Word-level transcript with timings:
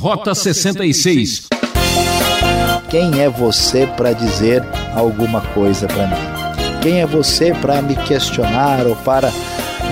Rota 0.00 0.32
66. 0.32 1.48
Quem 2.88 3.20
é 3.20 3.28
você 3.28 3.84
para 3.84 4.12
dizer 4.12 4.62
alguma 4.94 5.40
coisa 5.40 5.88
para 5.88 6.06
mim? 6.06 6.80
Quem 6.80 7.00
é 7.00 7.06
você 7.06 7.52
para 7.52 7.82
me 7.82 7.96
questionar 7.96 8.86
ou 8.86 8.94
para 8.94 9.28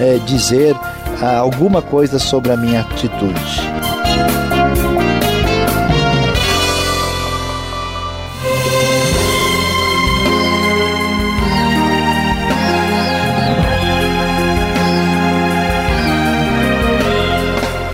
é, 0.00 0.18
dizer 0.24 0.76
ah, 1.20 1.38
alguma 1.38 1.82
coisa 1.82 2.20
sobre 2.20 2.52
a 2.52 2.56
minha 2.56 2.82
atitude? 2.82 3.34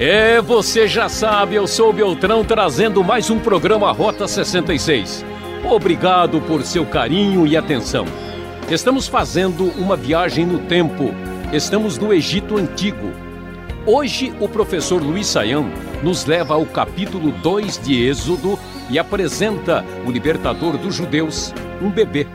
É, 0.05 0.43
você 0.43 0.89
já 0.89 1.09
sabe, 1.09 1.55
eu 1.55 1.65
sou 1.65 1.93
Beltrão 1.93 2.45
trazendo 2.45 3.05
mais 3.05 3.31
um 3.31 3.39
programa 3.39 3.93
Rota 3.93 4.27
66. 4.27 5.25
Obrigado 5.63 6.41
por 6.41 6.65
seu 6.65 6.85
carinho 6.85 7.47
e 7.47 7.57
atenção. 7.57 8.05
Estamos 8.69 9.07
fazendo 9.07 9.67
uma 9.81 9.97
viagem 9.97 10.45
no 10.45 10.59
tempo. 10.67 11.15
Estamos 11.53 11.99
no 11.99 12.13
Egito 12.13 12.59
Antigo. 12.59 13.13
Hoje, 13.87 14.35
o 14.41 14.49
professor 14.49 15.01
Luiz 15.01 15.29
Saião 15.29 15.71
nos 16.03 16.25
leva 16.25 16.55
ao 16.55 16.67
capítulo 16.67 17.31
2 17.31 17.79
de 17.79 18.05
Êxodo 18.05 18.59
e 18.91 18.99
apresenta 18.99 19.85
o 20.05 20.11
libertador 20.11 20.77
dos 20.79 20.97
judeus, 20.97 21.55
um 21.81 21.89
bebê. 21.89 22.27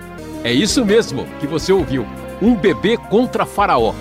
É 0.42 0.54
isso 0.54 0.86
mesmo 0.86 1.26
que 1.42 1.46
você 1.46 1.74
ouviu: 1.74 2.08
um 2.42 2.56
bebê 2.56 2.96
contra 2.96 3.46
Faraó. 3.46 3.94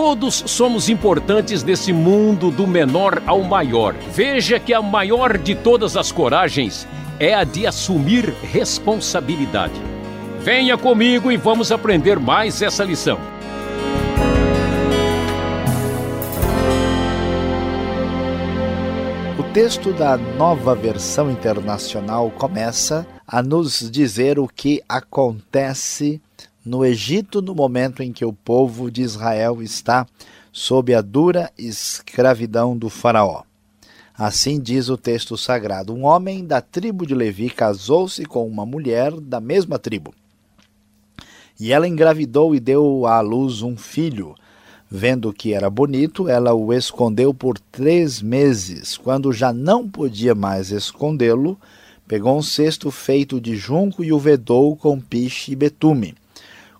Todos 0.00 0.44
somos 0.46 0.88
importantes 0.88 1.64
nesse 1.64 1.92
mundo 1.92 2.52
do 2.52 2.68
menor 2.68 3.20
ao 3.26 3.42
maior. 3.42 3.96
Veja 4.12 4.60
que 4.60 4.72
a 4.72 4.80
maior 4.80 5.36
de 5.36 5.56
todas 5.56 5.96
as 5.96 6.12
coragens 6.12 6.86
é 7.18 7.34
a 7.34 7.42
de 7.42 7.66
assumir 7.66 8.32
responsabilidade. 8.40 9.74
Venha 10.38 10.78
comigo 10.78 11.32
e 11.32 11.36
vamos 11.36 11.72
aprender 11.72 12.20
mais 12.20 12.62
essa 12.62 12.84
lição. 12.84 13.18
O 19.36 19.42
texto 19.52 19.92
da 19.92 20.16
nova 20.16 20.76
versão 20.76 21.28
internacional 21.28 22.30
começa 22.30 23.04
a 23.26 23.42
nos 23.42 23.90
dizer 23.90 24.38
o 24.38 24.46
que 24.46 24.80
acontece 24.88 26.22
no 26.68 26.84
Egito 26.84 27.40
no 27.40 27.54
momento 27.54 28.02
em 28.02 28.12
que 28.12 28.24
o 28.24 28.32
povo 28.32 28.90
de 28.90 29.00
Israel 29.00 29.62
está 29.62 30.06
sob 30.52 30.94
a 30.94 31.00
dura 31.00 31.50
escravidão 31.56 32.76
do 32.76 32.90
Faraó. 32.90 33.42
Assim 34.16 34.60
diz 34.60 34.90
o 34.90 34.98
texto 34.98 35.36
sagrado: 35.38 35.94
Um 35.94 36.04
homem 36.04 36.44
da 36.44 36.60
tribo 36.60 37.06
de 37.06 37.14
Levi 37.14 37.48
casou-se 37.48 38.22
com 38.26 38.46
uma 38.46 38.66
mulher 38.66 39.12
da 39.12 39.40
mesma 39.40 39.78
tribo. 39.78 40.12
E 41.58 41.72
ela 41.72 41.88
engravidou 41.88 42.54
e 42.54 42.60
deu 42.60 43.06
à 43.06 43.20
luz 43.20 43.62
um 43.62 43.76
filho. 43.76 44.34
Vendo 44.90 45.32
que 45.32 45.54
era 45.54 45.70
bonito, 45.70 46.28
ela 46.28 46.54
o 46.54 46.72
escondeu 46.72 47.32
por 47.32 47.58
três 47.58 48.20
meses. 48.20 48.96
Quando 48.96 49.32
já 49.32 49.52
não 49.52 49.88
podia 49.88 50.34
mais 50.34 50.70
escondê-lo, 50.70 51.58
pegou 52.06 52.36
um 52.36 52.42
cesto 52.42 52.90
feito 52.90 53.40
de 53.40 53.56
junco 53.56 54.04
e 54.04 54.12
o 54.12 54.18
vedou 54.18 54.76
com 54.76 55.00
piche 55.00 55.52
e 55.52 55.56
betume. 55.56 56.14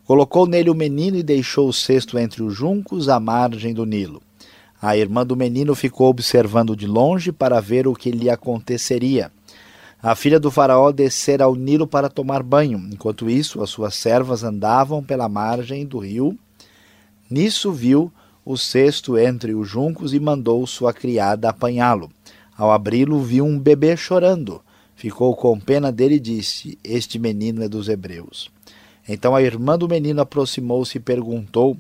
Colocou 0.09 0.47
nele 0.47 0.70
o 0.70 0.75
menino 0.75 1.19
e 1.19 1.23
deixou 1.23 1.69
o 1.69 1.73
cesto 1.73 2.19
entre 2.19 2.42
os 2.42 2.55
juncos 2.55 3.11
à 3.11 3.20
margem 3.20 3.75
do 3.75 3.84
Nilo. 3.84 4.23
A 4.81 4.97
irmã 4.97 5.27
do 5.27 5.37
menino 5.37 5.75
ficou 5.75 6.09
observando 6.09 6.75
de 6.75 6.87
longe 6.87 7.31
para 7.31 7.61
ver 7.61 7.87
o 7.87 7.92
que 7.92 8.11
lhe 8.11 8.31
aconteceria. 8.31 9.31
A 10.03 10.15
filha 10.15 10.41
do 10.41 10.50
faraó 10.50 10.92
descera 10.92 11.45
ao 11.45 11.55
Nilo 11.55 11.87
para 11.87 12.09
tomar 12.09 12.42
banho. 12.42 12.89
Enquanto 12.91 13.28
isso, 13.28 13.62
as 13.62 13.69
suas 13.69 13.97
servas 13.97 14.42
andavam 14.42 15.05
pela 15.05 15.28
margem 15.28 15.84
do 15.84 15.98
rio. 15.98 16.38
Nisso 17.28 17.71
viu 17.71 18.10
o 18.47 18.56
cesto 18.56 19.19
entre 19.19 19.54
os 19.54 19.69
juncos 19.69 20.15
e 20.15 20.19
mandou 20.19 20.66
sua 20.66 20.94
criada 20.94 21.50
apanhá-lo. 21.50 22.10
Ao 22.56 22.72
abri-lo, 22.72 23.21
viu 23.21 23.44
um 23.44 23.59
bebê 23.59 23.94
chorando. 23.94 24.62
Ficou 24.97 25.37
com 25.37 25.60
pena 25.60 25.93
dele 25.93 26.15
e 26.15 26.21
disse: 26.21 26.78
Este 26.83 27.19
menino 27.19 27.62
é 27.62 27.69
dos 27.69 27.91
hebreus. 27.91 28.50
Então 29.09 29.35
a 29.35 29.43
irmã 29.43 29.79
do 29.79 29.89
menino 29.89 30.21
aproximou-se 30.21 30.99
e 30.99 31.01
perguntou 31.01 31.77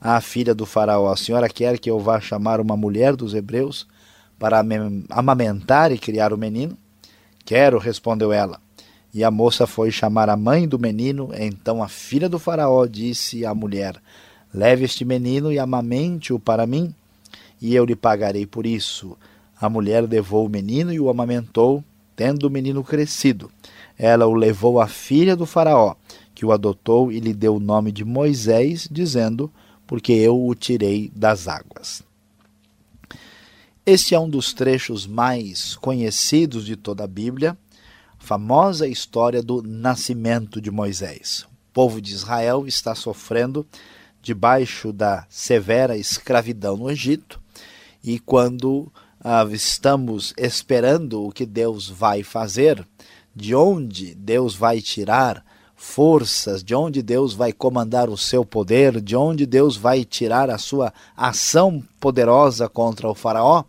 à 0.00 0.20
filha 0.20 0.54
do 0.54 0.66
faraó: 0.66 1.10
A 1.10 1.16
senhora 1.16 1.48
quer 1.48 1.78
que 1.78 1.90
eu 1.90 1.98
vá 1.98 2.20
chamar 2.20 2.60
uma 2.60 2.76
mulher 2.76 3.16
dos 3.16 3.34
hebreus 3.34 3.86
para 4.38 4.62
amamentar 5.10 5.90
e 5.90 5.98
criar 5.98 6.32
o 6.32 6.38
menino? 6.38 6.76
Quero, 7.44 7.78
respondeu 7.78 8.32
ela. 8.32 8.60
E 9.14 9.24
a 9.24 9.30
moça 9.30 9.66
foi 9.66 9.90
chamar 9.90 10.28
a 10.28 10.36
mãe 10.36 10.68
do 10.68 10.78
menino. 10.78 11.30
Então 11.34 11.82
a 11.82 11.88
filha 11.88 12.28
do 12.28 12.38
faraó 12.38 12.84
disse 12.84 13.46
à 13.46 13.54
mulher: 13.54 13.96
Leve 14.52 14.84
este 14.84 15.04
menino 15.04 15.50
e 15.50 15.58
amamente-o 15.58 16.38
para 16.38 16.66
mim, 16.66 16.94
e 17.60 17.74
eu 17.74 17.84
lhe 17.84 17.96
pagarei 17.96 18.46
por 18.46 18.66
isso. 18.66 19.16
A 19.58 19.70
mulher 19.70 20.06
levou 20.06 20.44
o 20.44 20.50
menino 20.50 20.92
e 20.92 21.00
o 21.00 21.08
amamentou, 21.08 21.82
tendo 22.14 22.44
o 22.44 22.50
menino 22.50 22.84
crescido. 22.84 23.50
Ela 23.98 24.26
o 24.26 24.34
levou 24.34 24.78
à 24.78 24.86
filha 24.86 25.34
do 25.34 25.46
faraó, 25.46 25.94
que 26.36 26.44
o 26.44 26.52
adotou 26.52 27.10
e 27.10 27.18
lhe 27.18 27.32
deu 27.32 27.56
o 27.56 27.60
nome 27.60 27.90
de 27.90 28.04
Moisés, 28.04 28.86
dizendo: 28.92 29.50
Porque 29.86 30.12
eu 30.12 30.46
o 30.46 30.54
tirei 30.54 31.10
das 31.16 31.48
águas. 31.48 32.02
Este 33.86 34.14
é 34.14 34.20
um 34.20 34.28
dos 34.28 34.52
trechos 34.52 35.06
mais 35.06 35.76
conhecidos 35.76 36.66
de 36.66 36.76
toda 36.76 37.04
a 37.04 37.06
Bíblia, 37.06 37.56
a 38.20 38.22
famosa 38.22 38.86
história 38.86 39.42
do 39.42 39.62
nascimento 39.62 40.60
de 40.60 40.70
Moisés. 40.70 41.46
O 41.70 41.72
povo 41.72 42.02
de 42.02 42.12
Israel 42.12 42.66
está 42.66 42.94
sofrendo 42.94 43.66
debaixo 44.20 44.92
da 44.92 45.24
severa 45.30 45.96
escravidão 45.96 46.76
no 46.76 46.90
Egito, 46.90 47.40
e 48.04 48.18
quando 48.18 48.92
ah, 49.24 49.46
estamos 49.50 50.34
esperando 50.36 51.24
o 51.24 51.32
que 51.32 51.46
Deus 51.46 51.88
vai 51.88 52.22
fazer, 52.22 52.86
de 53.34 53.54
onde 53.54 54.14
Deus 54.14 54.54
vai 54.54 54.82
tirar 54.82 55.42
forças, 55.76 56.64
de 56.64 56.74
onde 56.74 57.02
Deus 57.02 57.34
vai 57.34 57.52
comandar 57.52 58.08
o 58.08 58.16
seu 58.16 58.46
poder, 58.46 58.98
de 58.98 59.14
onde 59.14 59.44
Deus 59.44 59.76
vai 59.76 60.04
tirar 60.04 60.48
a 60.48 60.56
sua 60.56 60.92
ação 61.14 61.84
poderosa 62.00 62.66
contra 62.66 63.06
o 63.08 63.14
Faraó, 63.14 63.62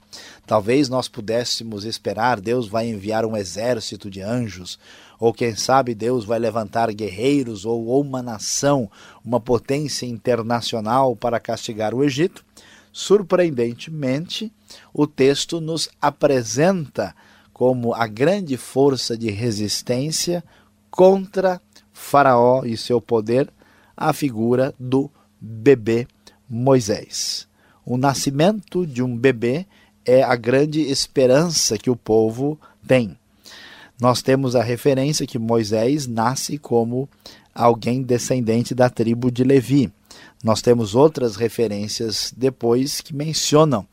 talvez 0.46 0.88
nós 0.88 1.10
pudéssemos 1.10 1.84
esperar, 1.84 2.40
Deus 2.40 2.66
vai 2.68 2.88
enviar 2.88 3.26
um 3.26 3.36
exército 3.36 4.10
de 4.10 4.22
anjos, 4.22 4.80
ou 5.20 5.34
quem 5.34 5.54
sabe 5.56 5.94
Deus 5.94 6.24
vai 6.24 6.40
levantar 6.40 6.94
guerreiros 6.94 7.66
ou, 7.66 8.00
uma 8.00 8.22
nação, 8.22 8.90
uma 9.26 9.40
potência 9.40 10.06
internacional 10.06 11.16
para 11.16 11.40
castigar 11.40 11.94
o 11.94 12.04
Egito. 12.04 12.46
Surpreendentemente, 12.94 14.52
o 14.94 15.06
texto 15.06 15.60
nos 15.60 15.90
apresenta 16.02 17.14
como 17.52 17.94
a 17.94 18.08
grande 18.08 18.56
força 18.56 19.18
de 19.18 19.30
resistência 19.30 20.44
contra 20.90 21.62
Faraó 21.98 22.64
e 22.64 22.78
seu 22.78 23.02
poder, 23.02 23.50
a 23.96 24.14
figura 24.14 24.74
do 24.80 25.10
bebê 25.42 26.08
Moisés. 26.48 27.48
O 27.84 27.98
nascimento 27.98 28.86
de 28.86 29.02
um 29.02 29.18
bebê 29.18 29.66
é 30.06 30.22
a 30.22 30.36
grande 30.36 30.80
esperança 30.80 31.78
que 31.78 31.90
o 31.90 31.96
povo 31.96 32.58
tem. 32.88 33.18
Nós 34.00 34.22
temos 34.22 34.56
a 34.56 34.64
referência 34.64 35.26
que 35.26 35.40
Moisés 35.40 36.06
nasce 36.06 36.60
como 36.60 37.10
alguém 37.54 38.04
descendente 38.04 38.76
da 38.76 38.90
tribo 38.90 39.32
de 39.32 39.44
Levi. 39.44 39.92
Nós 40.44 40.62
temos 40.62 40.94
outras 40.94 41.36
referências 41.36 42.32
depois 42.38 43.02
que 43.02 43.14
mencionam 43.14 43.86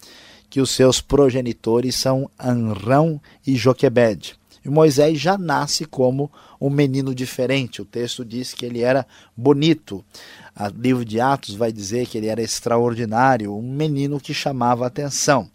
que 0.51 0.61
os 0.61 0.71
seus 0.71 1.01
progenitores 1.01 1.97
são 1.97 2.31
Anrão 2.39 3.21
e 3.47 3.57
Joquebed. 3.57 4.39
E 4.65 4.71
Moisés 4.71 5.21
já 5.21 5.37
nasce 5.37 5.85
como 5.85 6.31
um 6.61 6.71
menino 6.71 7.15
diferente. 7.15 7.83
O 7.83 7.85
texto 7.85 8.25
diz 8.25 8.55
que 8.55 8.65
ele 8.65 8.81
era 8.81 9.07
bonito. 9.37 10.05
O 10.59 10.81
livro 10.81 11.05
de 11.05 11.21
Atos 11.21 11.55
vai 11.55 11.71
dizer 11.71 12.07
que 12.07 12.17
ele 12.17 12.29
era 12.29 12.43
extraordinário, 12.43 13.55
um 13.55 13.63
menino 13.63 14.19
que 14.19 14.33
chamava 14.33 14.87
atenção. 14.87 15.51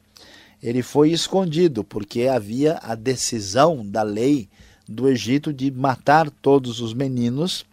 Ele 0.62 0.84
foi 0.84 1.12
escondido 1.12 1.84
porque 1.84 2.28
havia 2.28 2.80
a 2.84 2.94
decisão 2.94 3.86
da 3.86 4.04
lei 4.04 4.48
do 4.88 5.08
Egito 5.08 5.54
de 5.54 5.72
matar 5.72 6.30
todos 6.30 6.82
os 6.82 6.94
meninos 6.94 7.66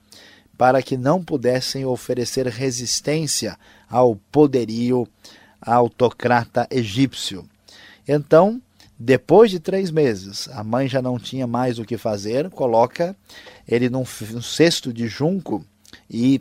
para 0.57 0.83
que 0.83 0.97
não 0.97 1.23
pudessem 1.23 1.85
oferecer 1.85 2.47
resistência 2.47 3.59
ao 3.91 4.17
poderio 4.31 5.07
autocrata 5.61 6.67
egípcio. 6.71 7.45
Então, 8.07 8.63
depois 8.99 9.51
de 9.51 9.61
três 9.61 9.91
meses, 9.91 10.49
a 10.53 10.65
mãe 10.65 10.89
já 10.89 11.03
não 11.03 11.19
tinha 11.19 11.47
mais 11.47 11.79
o 11.79 11.85
que 11.85 11.99
fazer, 11.99 12.49
coloca 12.49 13.15
ele 13.69 13.91
num, 13.91 14.05
num 14.31 14.43
cesto 14.43 14.93
de 14.93 15.07
junco 15.07 15.65
e 16.09 16.41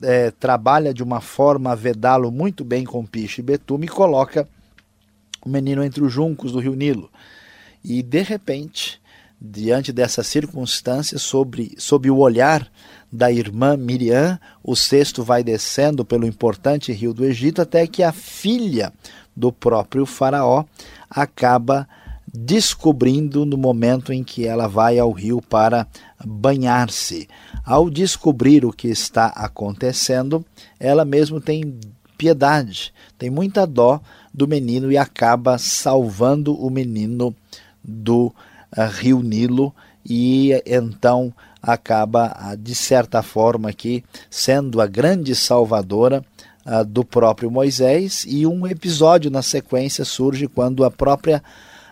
é, 0.00 0.30
trabalha 0.30 0.94
de 0.94 1.02
uma 1.02 1.20
forma 1.20 1.72
a 1.72 1.74
vedá-lo 1.74 2.30
muito 2.30 2.64
bem 2.64 2.84
com 2.84 3.04
piche 3.04 3.40
e 3.40 3.44
betume 3.44 3.86
e 3.86 3.88
coloca 3.88 4.48
o 5.44 5.48
menino 5.48 5.82
entre 5.82 6.04
os 6.04 6.12
juncos 6.12 6.52
do 6.52 6.60
rio 6.60 6.74
Nilo. 6.74 7.10
E 7.82 8.02
de 8.02 8.22
repente, 8.22 9.00
diante 9.40 9.92
dessa 9.92 10.22
circunstância, 10.22 11.18
sobre, 11.18 11.74
sob 11.78 12.08
o 12.10 12.18
olhar 12.18 12.70
da 13.12 13.30
irmã 13.30 13.76
Miriam, 13.76 14.38
o 14.62 14.76
cesto 14.76 15.22
vai 15.22 15.42
descendo 15.42 16.04
pelo 16.04 16.26
importante 16.26 16.92
rio 16.92 17.14
do 17.14 17.24
Egito 17.24 17.62
até 17.62 17.86
que 17.86 18.02
a 18.02 18.12
filha 18.12 18.92
do 19.36 19.52
próprio 19.52 20.06
Faraó 20.06 20.64
acaba 21.10 21.86
descobrindo 22.32 23.46
no 23.46 23.56
momento 23.56 24.12
em 24.12 24.22
que 24.24 24.46
ela 24.46 24.66
vai 24.66 24.98
ao 24.98 25.10
rio 25.12 25.40
para 25.40 25.86
banhar-se. 26.24 27.28
Ao 27.64 27.88
descobrir 27.88 28.64
o 28.64 28.72
que 28.72 28.88
está 28.88 29.26
acontecendo, 29.26 30.44
ela 30.78 31.04
mesmo 31.04 31.40
tem 31.40 31.78
piedade, 32.16 32.92
tem 33.18 33.30
muita 33.30 33.66
dó 33.66 34.00
do 34.32 34.48
menino 34.48 34.90
e 34.90 34.98
acaba 34.98 35.58
salvando 35.58 36.54
o 36.54 36.70
menino 36.70 37.34
do 37.82 38.26
uh, 38.26 38.90
rio 38.90 39.22
Nilo 39.22 39.74
e 40.04 40.50
então 40.64 41.32
acaba, 41.60 42.52
uh, 42.52 42.56
de 42.56 42.74
certa 42.74 43.22
forma, 43.22 43.70
aqui 43.70 44.04
sendo 44.30 44.80
a 44.80 44.86
grande 44.86 45.34
salvadora 45.34 46.24
uh, 46.66 46.84
do 46.84 47.04
próprio 47.04 47.50
Moisés. 47.50 48.24
E 48.28 48.46
um 48.46 48.66
episódio 48.66 49.30
na 49.30 49.42
sequência 49.42 50.04
surge 50.04 50.48
quando 50.48 50.84
a 50.84 50.90
própria 50.90 51.42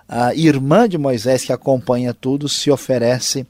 a 0.07 0.35
irmã 0.35 0.87
de 0.87 0.99
Moisés, 0.99 1.45
que 1.45 1.53
acompanha 1.53 2.13
tudo, 2.13 2.47
se 2.47 2.71
oferece 2.71 3.47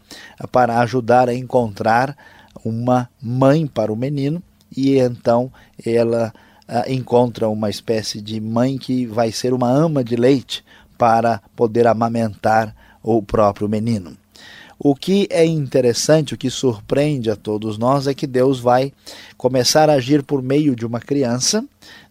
para 0.52 0.78
ajudar 0.80 1.28
a 1.28 1.34
encontrar 1.34 2.16
uma 2.64 3.10
mãe 3.20 3.66
para 3.66 3.92
o 3.92 3.96
menino, 3.96 4.40
e 4.74 4.96
então 4.96 5.52
ela 5.84 6.32
encontra 6.86 7.48
uma 7.48 7.68
espécie 7.68 8.20
de 8.20 8.40
mãe 8.40 8.78
que 8.78 9.04
vai 9.04 9.32
ser 9.32 9.52
uma 9.52 9.68
ama 9.68 10.04
de 10.04 10.14
leite 10.14 10.64
para 10.96 11.42
poder 11.56 11.88
amamentar 11.88 12.74
o 13.02 13.20
próprio 13.20 13.68
menino. 13.68 14.16
O 14.78 14.94
que 14.94 15.26
é 15.30 15.44
interessante, 15.44 16.34
o 16.34 16.38
que 16.38 16.50
surpreende 16.50 17.30
a 17.30 17.36
todos 17.36 17.78
nós 17.78 18.06
é 18.06 18.14
que 18.14 18.26
Deus 18.26 18.58
vai 18.58 18.92
começar 19.36 19.88
a 19.88 19.94
agir 19.94 20.22
por 20.22 20.42
meio 20.42 20.74
de 20.74 20.84
uma 20.84 21.00
criança, 21.00 21.64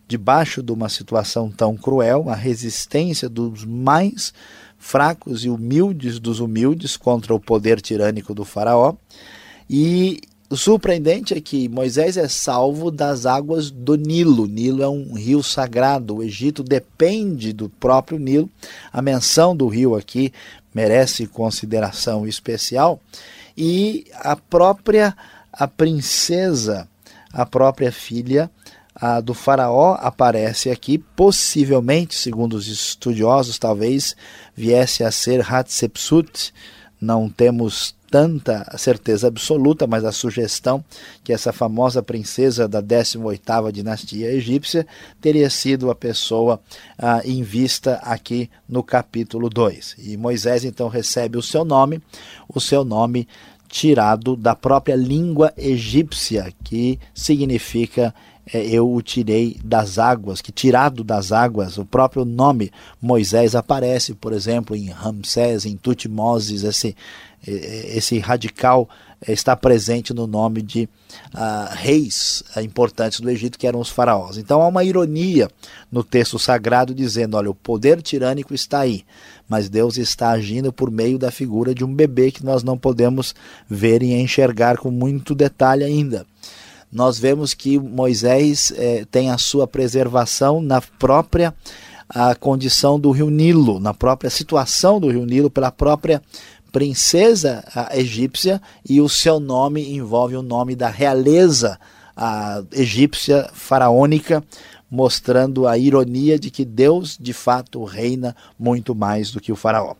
debaixo 0.07 0.61
de 0.61 0.71
uma 0.71 0.89
situação 0.89 1.49
tão 1.49 1.75
cruel, 1.75 2.29
a 2.29 2.35
resistência 2.35 3.27
dos 3.27 3.65
mais 3.65 4.33
fracos 4.77 5.45
e 5.45 5.49
humildes 5.49 6.19
dos 6.19 6.39
humildes 6.39 6.97
contra 6.97 7.33
o 7.33 7.39
poder 7.39 7.81
tirânico 7.81 8.33
do 8.33 8.43
Faraó. 8.43 8.95
E 9.69 10.19
o 10.49 10.57
surpreendente 10.57 11.33
é 11.33 11.41
que 11.41 11.67
Moisés 11.67 12.15
é 12.15 12.27
salvo 12.27 12.91
das 12.91 13.25
águas 13.25 13.71
do 13.71 13.95
Nilo. 13.95 14.45
Nilo 14.45 14.83
é 14.83 14.87
um 14.87 15.13
rio 15.13 15.41
sagrado. 15.41 16.17
O 16.17 16.23
Egito 16.23 16.61
depende 16.61 17.51
do 17.53 17.69
próprio 17.69 18.19
Nilo. 18.19 18.49
A 18.91 19.01
menção 19.01 19.55
do 19.55 19.67
rio 19.67 19.95
aqui 19.95 20.31
merece 20.73 21.27
consideração 21.27 22.27
especial. 22.27 22.99
E 23.55 24.05
a 24.15 24.35
própria 24.35 25.15
a 25.51 25.67
princesa, 25.67 26.87
a 27.31 27.45
própria 27.45 27.91
filha 27.91 28.49
a 28.95 29.19
do 29.19 29.33
faraó 29.33 29.95
aparece 29.99 30.69
aqui, 30.69 30.97
possivelmente, 30.97 32.15
segundo 32.15 32.53
os 32.53 32.67
estudiosos, 32.67 33.57
talvez 33.57 34.15
viesse 34.55 35.03
a 35.03 35.11
ser 35.11 35.41
Hatshepsut. 35.41 36.53
Não 37.01 37.27
temos 37.27 37.95
tanta 38.13 38.63
certeza 38.77 39.27
absoluta, 39.27 39.87
mas 39.87 40.05
a 40.05 40.11
sugestão 40.11 40.85
que 41.23 41.33
essa 41.33 41.51
famosa 41.51 42.03
princesa 42.03 42.67
da 42.67 42.79
18ª 42.79 43.71
dinastia 43.71 44.31
egípcia 44.31 44.85
teria 45.19 45.49
sido 45.49 45.89
a 45.89 45.95
pessoa 45.95 46.61
ah, 46.95 47.21
em 47.25 47.41
vista 47.41 47.95
aqui 48.03 48.51
no 48.69 48.83
capítulo 48.83 49.49
2. 49.49 49.95
E 49.97 50.15
Moisés 50.15 50.63
então 50.63 50.89
recebe 50.89 51.39
o 51.39 51.41
seu 51.41 51.65
nome, 51.65 52.03
o 52.47 52.61
seu 52.61 52.85
nome 52.85 53.27
tirado 53.67 54.35
da 54.35 54.53
própria 54.55 54.95
língua 54.95 55.51
egípcia, 55.57 56.53
que 56.63 56.99
significa 57.15 58.13
é, 58.53 58.63
eu 58.65 58.93
o 58.93 59.01
tirei 59.01 59.57
das 59.63 59.97
águas, 59.97 60.41
que 60.41 60.51
tirado 60.51 61.03
das 61.03 61.31
águas, 61.31 61.77
o 61.77 61.85
próprio 61.85 62.25
nome 62.25 62.71
Moisés 63.01 63.55
aparece, 63.55 64.13
por 64.13 64.33
exemplo, 64.33 64.75
em 64.75 64.89
Ramsés, 64.89 65.65
em 65.65 65.77
Tutmoses, 65.77 66.63
esse, 66.63 66.95
esse 67.45 68.19
radical 68.19 68.89
está 69.27 69.55
presente 69.55 70.13
no 70.13 70.27
nome 70.27 70.61
de 70.61 70.89
uh, 71.33 71.73
reis 71.73 72.43
uh, 72.55 72.59
importantes 72.59 73.19
do 73.19 73.29
Egito, 73.29 73.57
que 73.57 73.67
eram 73.67 73.79
os 73.79 73.89
faraós. 73.89 74.37
Então 74.37 74.61
há 74.61 74.67
uma 74.67 74.83
ironia 74.83 75.49
no 75.91 76.03
texto 76.03 76.37
sagrado 76.37 76.93
dizendo: 76.93 77.37
olha, 77.37 77.49
o 77.49 77.55
poder 77.55 78.01
tirânico 78.01 78.53
está 78.53 78.79
aí, 78.79 79.05
mas 79.47 79.69
Deus 79.69 79.97
está 79.97 80.31
agindo 80.31 80.73
por 80.73 80.91
meio 80.91 81.17
da 81.17 81.31
figura 81.31 81.73
de 81.73 81.83
um 81.83 81.93
bebê 81.93 82.31
que 82.31 82.43
nós 82.43 82.63
não 82.63 82.77
podemos 82.77 83.33
ver 83.69 84.03
e 84.03 84.13
enxergar 84.13 84.77
com 84.77 84.91
muito 84.91 85.33
detalhe 85.35 85.83
ainda 85.83 86.25
nós 86.93 87.17
vemos 87.17 87.55
que 87.55 87.79
Moisés 87.79 88.71
eh, 88.77 89.03
tem 89.09 89.31
a 89.31 89.37
sua 89.39 89.65
preservação 89.65 90.61
na 90.61 90.79
própria 90.79 91.51
a 92.07 92.35
condição 92.35 92.99
do 92.99 93.09
rio 93.09 93.31
Nilo, 93.31 93.79
na 93.79 93.93
própria 93.93 94.29
situação 94.29 94.99
do 94.99 95.09
rio 95.09 95.25
Nilo, 95.25 95.49
pela 95.49 95.71
própria 95.71 96.21
princesa 96.73 97.63
egípcia, 97.91 98.59
e 98.89 98.99
o 98.99 99.07
seu 99.07 99.39
nome 99.39 99.95
envolve 99.95 100.35
o 100.35 100.41
nome 100.41 100.75
da 100.75 100.89
realeza 100.89 101.79
egípcia 102.71 103.47
faraônica, 103.53 104.43
mostrando 104.89 105.67
a 105.67 105.77
ironia 105.77 106.37
de 106.37 106.49
que 106.51 106.65
Deus 106.65 107.17
de 107.17 107.31
fato 107.31 107.83
reina 107.83 108.35
muito 108.59 108.93
mais 108.93 109.31
do 109.31 109.39
que 109.39 109.51
o 109.51 109.55
faraó. 109.55 109.95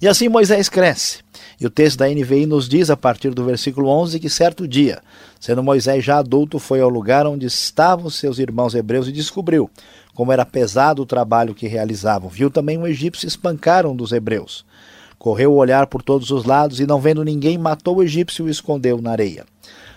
E 0.00 0.08
assim 0.08 0.28
Moisés 0.28 0.68
cresce. 0.68 1.18
E 1.60 1.66
o 1.66 1.70
texto 1.70 1.98
da 1.98 2.08
NVI 2.08 2.46
nos 2.46 2.68
diz, 2.68 2.88
a 2.88 2.96
partir 2.96 3.30
do 3.34 3.44
versículo 3.44 3.88
11, 3.88 4.18
que 4.18 4.30
certo 4.30 4.66
dia, 4.66 5.02
sendo 5.38 5.62
Moisés 5.62 6.04
já 6.04 6.18
adulto, 6.18 6.58
foi 6.58 6.80
ao 6.80 6.88
lugar 6.88 7.26
onde 7.26 7.46
estavam 7.46 8.08
seus 8.08 8.38
irmãos 8.38 8.74
hebreus 8.74 9.08
e 9.08 9.12
descobriu 9.12 9.70
como 10.14 10.32
era 10.32 10.44
pesado 10.44 11.02
o 11.02 11.06
trabalho 11.06 11.54
que 11.54 11.68
realizavam. 11.68 12.28
Viu 12.28 12.50
também 12.50 12.78
um 12.78 12.86
egípcio 12.86 13.26
espancar 13.26 13.86
um 13.86 13.94
dos 13.94 14.12
hebreus. 14.12 14.64
Correu 15.20 15.52
o 15.52 15.56
olhar 15.56 15.86
por 15.86 16.02
todos 16.02 16.30
os 16.30 16.46
lados 16.46 16.80
e, 16.80 16.86
não 16.86 16.98
vendo 16.98 17.22
ninguém, 17.22 17.58
matou 17.58 17.98
o 17.98 18.02
egípcio 18.02 18.46
e 18.46 18.48
o 18.48 18.50
escondeu 18.50 19.02
na 19.02 19.10
areia. 19.10 19.44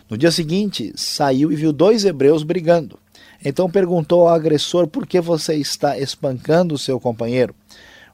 No 0.09 0.17
dia 0.17 0.29
seguinte, 0.29 0.91
saiu 0.97 1.49
e 1.49 1.55
viu 1.55 1.71
dois 1.71 2.03
hebreus 2.03 2.43
brigando. 2.43 2.99
Então 3.41 3.71
perguntou 3.71 4.27
ao 4.27 4.35
agressor: 4.35 4.85
Por 4.85 5.07
que 5.07 5.21
você 5.21 5.55
está 5.55 5.97
espancando 5.97 6.75
o 6.75 6.77
seu 6.77 6.99
companheiro? 6.99 7.55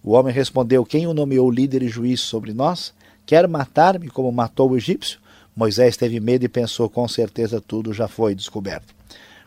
O 0.04 0.12
homem 0.12 0.32
respondeu: 0.32 0.86
Quem 0.86 1.08
o 1.08 1.14
nomeou 1.16 1.50
líder 1.50 1.82
e 1.82 1.88
juiz 1.88 2.22
sobre 2.22 2.54
nós? 2.54 2.94
Quer 3.26 3.48
matar-me 3.48 4.08
como 4.08 4.32
matou 4.32 4.70
o 4.70 4.78
egípcio? 4.78 5.20
Moisés 5.56 5.98
teve 5.98 6.20
medo 6.20 6.46
e 6.46 6.48
pensou: 6.48 6.88
Com 6.92 7.08
certeza 7.08 7.60
tudo 7.60 7.92
já 7.92 8.08
foi 8.08 8.36
descoberto. 8.36 8.94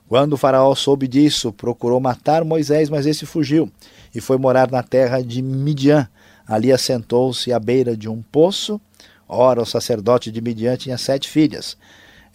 Quando 0.09 0.33
o 0.33 0.37
faraó 0.37 0.75
soube 0.75 1.07
disso, 1.07 1.53
procurou 1.53 2.01
matar 2.01 2.45
Moisés, 2.45 2.91
mas 2.91 3.07
esse 3.07 3.25
fugiu 3.25 3.71
e 4.13 4.21
foi 4.21 4.37
morar 4.37 4.69
na 4.69 4.83
terra 4.83 5.23
de 5.23 5.41
Midian. 5.41 6.09
Ali 6.53 6.71
assentou-se 6.71 7.51
à 7.51 7.59
beira 7.59 7.97
de 7.97 8.11
um 8.11 8.21
poço. 8.21 8.79
Ora, 9.27 9.63
o 9.63 9.65
sacerdote 9.65 10.31
de 10.31 10.39
Midian 10.43 10.77
tinha 10.77 10.99
sete 10.99 11.27
filhas. 11.27 11.79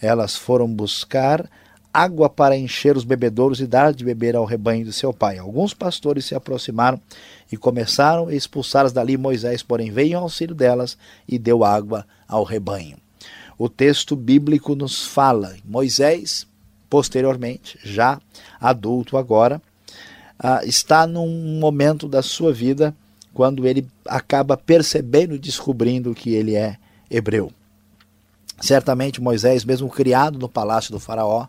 Elas 0.00 0.34
foram 0.34 0.66
buscar 0.66 1.48
água 1.94 2.28
para 2.28 2.56
encher 2.56 2.96
os 2.96 3.04
bebedouros 3.04 3.60
e 3.60 3.66
dar 3.68 3.94
de 3.94 4.04
beber 4.04 4.34
ao 4.34 4.44
rebanho 4.44 4.84
de 4.84 4.92
seu 4.92 5.12
pai. 5.14 5.38
Alguns 5.38 5.72
pastores 5.72 6.24
se 6.24 6.34
aproximaram 6.34 7.00
e 7.52 7.56
começaram 7.56 8.26
a 8.26 8.34
expulsá-las 8.34 8.92
dali. 8.92 9.16
Moisés, 9.16 9.62
porém, 9.62 9.92
veio 9.92 10.10
em 10.10 10.14
auxílio 10.14 10.52
delas 10.52 10.98
e 11.28 11.38
deu 11.38 11.62
água 11.62 12.04
ao 12.26 12.42
rebanho. 12.42 12.96
O 13.56 13.68
texto 13.68 14.16
bíblico 14.16 14.74
nos 14.74 15.06
fala, 15.06 15.54
Moisés, 15.64 16.44
posteriormente, 16.90 17.78
já 17.84 18.20
adulto 18.60 19.16
agora, 19.16 19.62
ah, 20.36 20.64
está 20.64 21.06
num 21.06 21.60
momento 21.60 22.08
da 22.08 22.20
sua 22.20 22.52
vida 22.52 22.92
quando 23.32 23.66
ele 23.66 23.86
acaba 24.06 24.56
percebendo 24.56 25.34
e 25.34 25.38
descobrindo 25.38 26.14
que 26.14 26.34
ele 26.34 26.54
é 26.54 26.76
hebreu. 27.10 27.52
Certamente 28.60 29.20
Moisés, 29.20 29.64
mesmo 29.64 29.88
criado 29.88 30.38
no 30.38 30.48
palácio 30.48 30.90
do 30.90 30.98
faraó, 30.98 31.46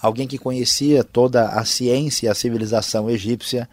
alguém 0.00 0.26
que 0.26 0.36
conhecia 0.36 1.04
toda 1.04 1.48
a 1.48 1.64
ciência 1.64 2.26
e 2.26 2.28
a 2.28 2.34
civilização 2.34 3.08
egípcia. 3.08 3.68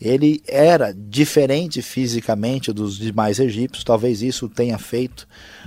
Ele 0.00 0.42
era 0.46 0.94
diferente 0.94 1.82
fisicamente 1.82 2.72
dos 2.72 2.96
demais 2.96 3.38
egípcios, 3.38 3.84
talvez 3.84 4.22
isso 4.22 4.48
tenha 4.48 4.78
feito 4.78 5.26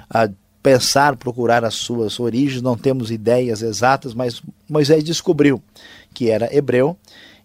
a 0.10 0.30
pensar, 0.62 1.18
procurar 1.18 1.66
as 1.66 1.74
suas 1.74 2.20
origens, 2.20 2.62
não 2.62 2.78
temos 2.78 3.12
ideias 3.12 3.62
exatas, 3.62 4.14
mas 4.14 4.42
Moisés 4.68 5.04
descobriu 5.04 5.62
que 6.14 6.30
era 6.30 6.56
hebreu 6.56 6.98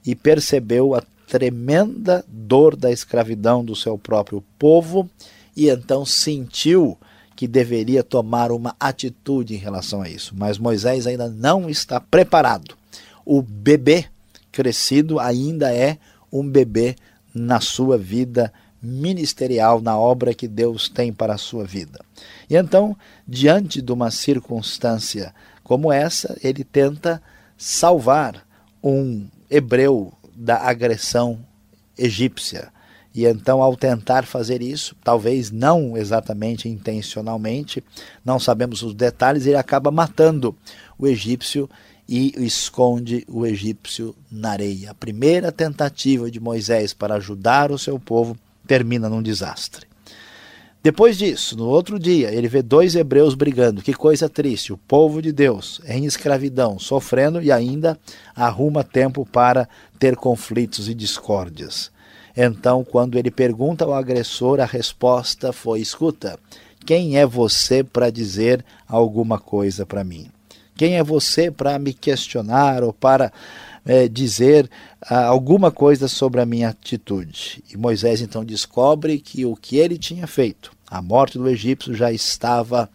e 0.07 0.15
percebeu 0.15 0.95
a 0.95 1.03
tremenda 1.29 2.25
dor 2.27 2.75
da 2.75 2.91
escravidão 2.91 3.65
do 3.65 3.77
seu 3.77 3.99
próprio 3.99 4.43
povo 4.59 5.09
e 5.55 5.69
então 5.69 6.05
sentiu 6.05 6.97
que 7.37 7.47
deveria 7.47 8.03
tomar 8.03 8.51
uma 8.51 8.75
atitude 8.81 9.55
em 9.55 9.59
relação 9.59 10.03
a 10.03 10.09
isso. 10.09 10.35
Mas 10.37 10.59
Moisés 10.59 11.07
ainda 11.07 11.29
não 11.29 11.69
está 11.69 12.01
preparado. 12.01 12.75
O 13.25 13.43
bebê 13.43 14.07
crescido 14.51 15.21
ainda 15.21 15.73
é 15.73 15.99
um 16.33 16.49
bebê 16.49 16.97
na 17.33 17.61
sua 17.61 17.97
vida 17.97 18.53
ministerial 18.83 19.81
na 19.81 19.97
obra 19.97 20.35
que 20.35 20.49
Deus 20.49 20.89
tem 20.89 21.13
para 21.13 21.35
a 21.35 21.39
sua 21.39 21.65
vida. 21.65 22.01
E 22.49 22.57
então, 22.57 22.97
diante 23.27 23.83
de 23.83 23.93
uma 23.93 24.11
circunstância 24.11 25.35
como 25.63 25.93
essa, 25.93 26.37
ele 26.43 26.65
tenta 26.65 27.23
salvar 27.57 28.45
um 28.83 29.27
hebreu 29.51 30.13
da 30.39 30.57
agressão 30.59 31.41
egípcia. 31.99 32.69
E 33.13 33.27
então, 33.27 33.61
ao 33.61 33.77
tentar 33.77 34.25
fazer 34.25 34.63
isso, 34.63 34.95
talvez 35.03 35.51
não 35.51 35.97
exatamente 35.97 36.69
intencionalmente, 36.69 37.83
não 38.25 38.39
sabemos 38.39 38.83
os 38.83 38.95
detalhes, 38.95 39.47
ele 39.47 39.57
acaba 39.57 39.91
matando 39.91 40.55
o 40.97 41.09
egípcio 41.09 41.69
e 42.09 42.33
esconde 42.39 43.25
o 43.29 43.45
egípcio 43.45 44.15
na 44.31 44.51
areia. 44.51 44.93
A 44.93 44.95
primeira 44.95 45.51
tentativa 45.51 46.31
de 46.31 46.39
Moisés 46.39 46.95
para 46.95 47.17
ajudar 47.17 47.73
o 47.73 47.79
seu 47.79 47.99
povo 47.99 48.39
termina 48.67 49.09
num 49.09 49.23
desastre. 49.23 49.88
Depois 50.83 51.19
disso, 51.19 51.57
no 51.57 51.67
outro 51.67 51.99
dia, 51.99 52.33
ele 52.33 52.47
vê 52.47 52.63
dois 52.63 52.95
hebreus 52.95 53.35
brigando. 53.35 53.83
Que 53.83 53.93
coisa 53.93 54.29
triste! 54.29 54.73
O 54.73 54.79
povo 54.79 55.21
de 55.21 55.33
Deus 55.33 55.81
em 55.85 56.05
escravidão, 56.05 56.79
sofrendo 56.79 57.43
e 57.43 57.51
ainda 57.51 57.99
arruma 58.35 58.85
tempo 58.85 59.27
para 59.27 59.69
ter 59.99 60.15
conflitos 60.15 60.89
e 60.89 60.95
discórdias. 60.95 61.91
Então, 62.37 62.85
quando 62.85 63.19
ele 63.19 63.31
pergunta 63.31 63.85
ao 63.85 63.93
agressor, 63.93 64.61
a 64.61 64.65
resposta 64.65 65.53
foi: 65.53 65.81
Escuta, 65.81 66.39
quem 66.87 67.19
é 67.19 67.27
você 67.27 67.83
para 67.83 68.11
dizer 68.11 68.65
alguma 68.87 69.39
coisa 69.39 69.85
para 69.85 70.05
mim? 70.05 70.31
Quem 70.77 70.97
é 70.97 71.03
você 71.03 71.51
para 71.51 71.77
me 71.77 71.93
questionar 71.93 72.85
ou 72.85 72.93
para 72.93 73.33
é, 73.85 74.07
dizer 74.07 74.71
alguma 75.07 75.71
coisa 75.71 76.09
sobre 76.09 76.41
a 76.41 76.47
minha 76.47 76.71
atitude? 76.71 77.63
E 77.73 77.77
Moisés 77.77 78.21
então 78.21 78.45
descobre 78.45 79.19
que 79.19 79.45
o 79.45 79.55
que 79.55 79.77
ele 79.77 79.99
tinha 79.99 80.27
feito, 80.27 80.73
a 80.89 81.01
morte 81.01 81.39
do 81.39 81.49
egípcio, 81.49 81.95
já 81.95 82.13
estava 82.13 82.89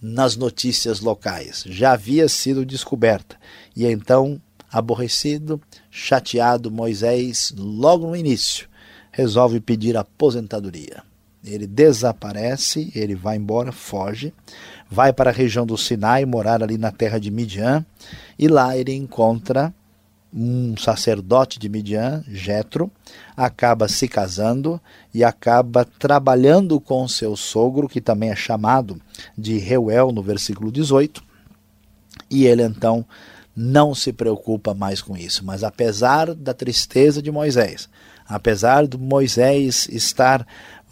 nas 0.00 0.36
notícias 0.36 1.00
locais, 1.00 1.64
já 1.66 1.92
havia 1.92 2.28
sido 2.28 2.66
descoberta. 2.66 3.36
E 3.74 3.86
então, 3.86 4.40
aborrecido, 4.70 5.60
chateado, 5.90 6.70
Moisés, 6.70 7.54
logo 7.56 8.08
no 8.08 8.16
início, 8.16 8.68
resolve 9.10 9.60
pedir 9.60 9.96
aposentadoria. 9.96 11.02
Ele 11.44 11.66
desaparece, 11.66 12.90
ele 12.94 13.14
vai 13.14 13.36
embora, 13.36 13.70
foge, 13.70 14.32
vai 14.90 15.12
para 15.12 15.30
a 15.30 15.32
região 15.32 15.64
do 15.64 15.76
Sinai, 15.76 16.24
morar 16.24 16.62
ali 16.62 16.76
na 16.76 16.90
terra 16.90 17.18
de 17.18 17.30
Midian, 17.30 17.84
e 18.38 18.48
lá 18.48 18.76
ele 18.76 18.92
encontra 18.92 19.72
um 20.34 20.76
sacerdote 20.76 21.60
de 21.60 21.68
Midian, 21.68 22.24
Jetro, 22.26 22.90
acaba 23.36 23.86
se 23.86 24.08
casando 24.08 24.80
e 25.12 25.22
acaba 25.22 25.84
trabalhando 25.84 26.80
com 26.80 27.06
seu 27.06 27.36
sogro, 27.36 27.88
que 27.88 28.00
também 28.00 28.30
é 28.30 28.36
chamado 28.36 29.00
de 29.38 29.58
Reuel 29.58 30.10
no 30.10 30.22
versículo 30.22 30.72
18. 30.72 31.22
E 32.28 32.46
ele 32.46 32.64
então 32.64 33.06
não 33.56 33.94
se 33.94 34.12
preocupa 34.12 34.74
mais 34.74 35.00
com 35.00 35.16
isso, 35.16 35.44
mas 35.44 35.62
apesar 35.62 36.34
da 36.34 36.52
tristeza 36.52 37.22
de 37.22 37.30
Moisés, 37.30 37.88
apesar 38.26 38.88
de 38.88 38.98
Moisés 38.98 39.86
estar 39.88 40.44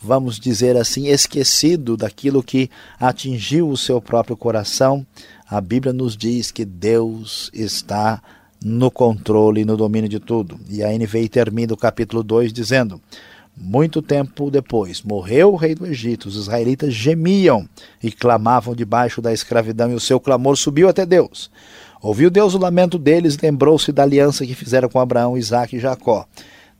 vamos 0.02 0.38
dizer 0.40 0.76
assim, 0.76 1.06
esquecido 1.06 1.96
daquilo 1.96 2.42
que 2.42 2.68
atingiu 2.98 3.68
o 3.68 3.76
seu 3.76 4.00
próprio 4.00 4.36
coração, 4.36 5.06
a 5.48 5.60
Bíblia 5.60 5.92
nos 5.92 6.16
diz 6.16 6.50
que 6.50 6.64
Deus 6.64 7.50
está 7.54 8.20
no 8.64 8.90
controle 8.90 9.62
e 9.62 9.64
no 9.64 9.76
domínio 9.76 10.08
de 10.08 10.20
tudo. 10.20 10.58
E 10.68 10.82
a 10.82 10.88
NVI 10.90 11.28
termina 11.28 11.74
o 11.74 11.76
capítulo 11.76 12.22
2 12.22 12.52
dizendo: 12.52 13.00
Muito 13.56 14.00
tempo 14.00 14.50
depois, 14.50 15.02
morreu 15.02 15.52
o 15.52 15.56
rei 15.56 15.74
do 15.74 15.86
Egito, 15.86 16.28
os 16.28 16.36
israelitas 16.36 16.94
gemiam 16.94 17.68
e 18.02 18.10
clamavam 18.10 18.74
debaixo 18.74 19.20
da 19.20 19.32
escravidão, 19.32 19.90
e 19.90 19.94
o 19.94 20.00
seu 20.00 20.20
clamor 20.20 20.56
subiu 20.56 20.88
até 20.88 21.04
Deus. 21.04 21.50
Ouviu 22.00 22.30
Deus 22.30 22.54
o 22.54 22.58
lamento 22.58 22.98
deles, 22.98 23.38
lembrou-se 23.38 23.92
da 23.92 24.02
aliança 24.02 24.46
que 24.46 24.54
fizeram 24.54 24.88
com 24.88 24.98
Abraão, 24.98 25.38
Isaque 25.38 25.76
e 25.76 25.80
Jacó. 25.80 26.26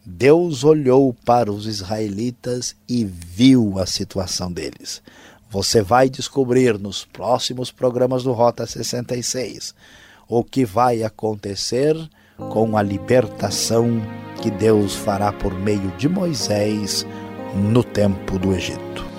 Deus 0.05 0.65
olhou 0.65 1.15
para 1.25 1.53
os 1.53 1.65
israelitas 1.67 2.75
e 2.89 3.05
viu 3.05 3.79
a 3.79 3.87
situação 3.87 4.51
deles. 4.51 5.01
Você 5.49 5.81
vai 5.81 6.11
descobrir 6.11 6.77
nos 6.77 7.05
próximos 7.05 7.71
programas 7.71 8.25
do 8.25 8.33
Rota 8.33 8.67
66 8.67 9.75
o 10.35 10.43
que 10.43 10.65
vai 10.65 11.03
acontecer 11.03 11.95
com 12.51 12.79
a 12.79 12.83
libertação 12.83 14.01
que 14.41 14.51
Deus 14.51 14.95
fará 14.95 15.31
por 15.31 15.53
meio 15.53 15.91
de 15.99 16.09
Moisés 16.09 17.07
no 17.55 17.85
tempo 17.85 18.39
do 18.39 18.55
Egito. 18.55 19.12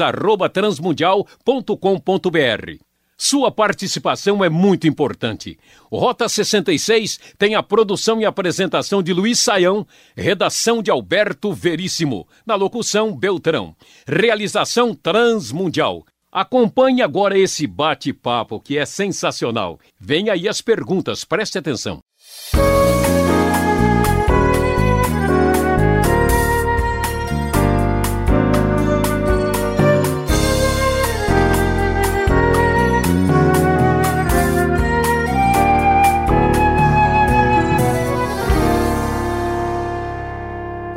transmundial.com.br. 0.52 2.86
Sua 3.18 3.50
participação 3.50 4.44
é 4.44 4.50
muito 4.50 4.86
importante. 4.86 5.58
Rota 5.90 6.28
66 6.28 7.18
tem 7.38 7.54
a 7.54 7.62
produção 7.62 8.20
e 8.20 8.26
apresentação 8.26 9.02
de 9.02 9.14
Luiz 9.14 9.38
Saião, 9.38 9.86
redação 10.14 10.82
de 10.82 10.90
Alberto 10.90 11.50
Veríssimo, 11.52 12.28
na 12.44 12.54
locução 12.54 13.16
Beltrão. 13.16 13.74
Realização 14.06 14.94
Transmundial. 14.94 16.04
Acompanhe 16.30 17.00
agora 17.00 17.38
esse 17.38 17.66
bate-papo 17.66 18.60
que 18.60 18.76
é 18.76 18.84
sensacional. 18.84 19.80
Vem 19.98 20.28
aí 20.28 20.46
as 20.46 20.60
perguntas, 20.60 21.24
preste 21.24 21.56
atenção. 21.56 22.00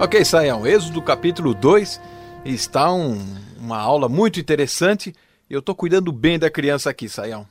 Ok, 0.01 0.23
Saião, 0.23 0.65
Êxodo 0.65 1.01
capítulo 1.01 1.53
2 1.53 1.99
está 2.45 2.89
um, 2.89 3.19
uma 3.59 3.77
aula 3.77 4.07
muito 4.07 4.39
interessante. 4.39 5.13
Eu 5.49 5.59
estou 5.59 5.75
cuidando 5.75 6.09
bem 6.13 6.39
da 6.39 6.49
criança 6.49 6.89
aqui, 6.89 7.09
Saião. 7.09 7.45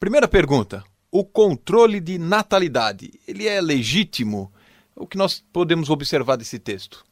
Primeira 0.00 0.26
pergunta: 0.26 0.82
o 1.08 1.24
controle 1.24 2.00
de 2.00 2.18
natalidade, 2.18 3.12
ele 3.28 3.46
é 3.46 3.60
legítimo? 3.60 4.50
O 4.96 5.06
que 5.06 5.16
nós 5.16 5.40
podemos 5.52 5.88
observar 5.88 6.34
desse 6.34 6.58
texto? 6.58 7.04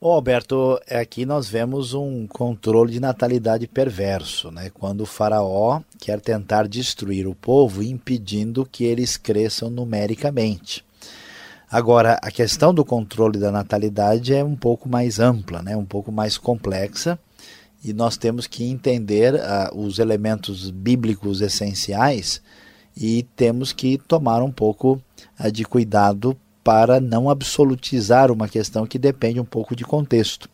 Bom, 0.00 0.14
Alberto, 0.14 0.80
aqui 0.90 1.24
nós 1.24 1.48
vemos 1.48 1.94
um 1.94 2.26
controle 2.26 2.90
de 2.90 2.98
natalidade 2.98 3.68
perverso, 3.68 4.50
né? 4.50 4.68
quando 4.74 5.02
o 5.02 5.06
faraó 5.06 5.80
quer 6.00 6.20
tentar 6.20 6.66
destruir 6.66 7.24
o 7.24 7.36
povo, 7.36 7.84
impedindo 7.84 8.66
que 8.66 8.82
eles 8.82 9.16
cresçam 9.16 9.70
numericamente. 9.70 10.84
Agora, 11.70 12.18
a 12.20 12.32
questão 12.32 12.74
do 12.74 12.84
controle 12.84 13.38
da 13.38 13.52
natalidade 13.52 14.34
é 14.34 14.42
um 14.42 14.56
pouco 14.56 14.88
mais 14.88 15.20
ampla, 15.20 15.62
né? 15.62 15.76
um 15.76 15.84
pouco 15.84 16.10
mais 16.10 16.36
complexa, 16.36 17.16
e 17.84 17.92
nós 17.92 18.16
temos 18.16 18.48
que 18.48 18.64
entender 18.64 19.34
uh, 19.34 19.78
os 19.78 20.00
elementos 20.00 20.68
bíblicos 20.68 21.40
essenciais 21.40 22.42
e 22.96 23.22
temos 23.36 23.72
que 23.72 23.98
tomar 23.98 24.42
um 24.42 24.50
pouco 24.50 25.00
uh, 25.38 25.52
de 25.52 25.64
cuidado 25.64 26.36
para 26.64 27.00
não 27.00 27.30
absolutizar 27.30 28.32
uma 28.32 28.48
questão 28.48 28.84
que 28.84 28.98
depende 28.98 29.38
um 29.38 29.44
pouco 29.44 29.76
de 29.76 29.84
contexto. 29.84 30.50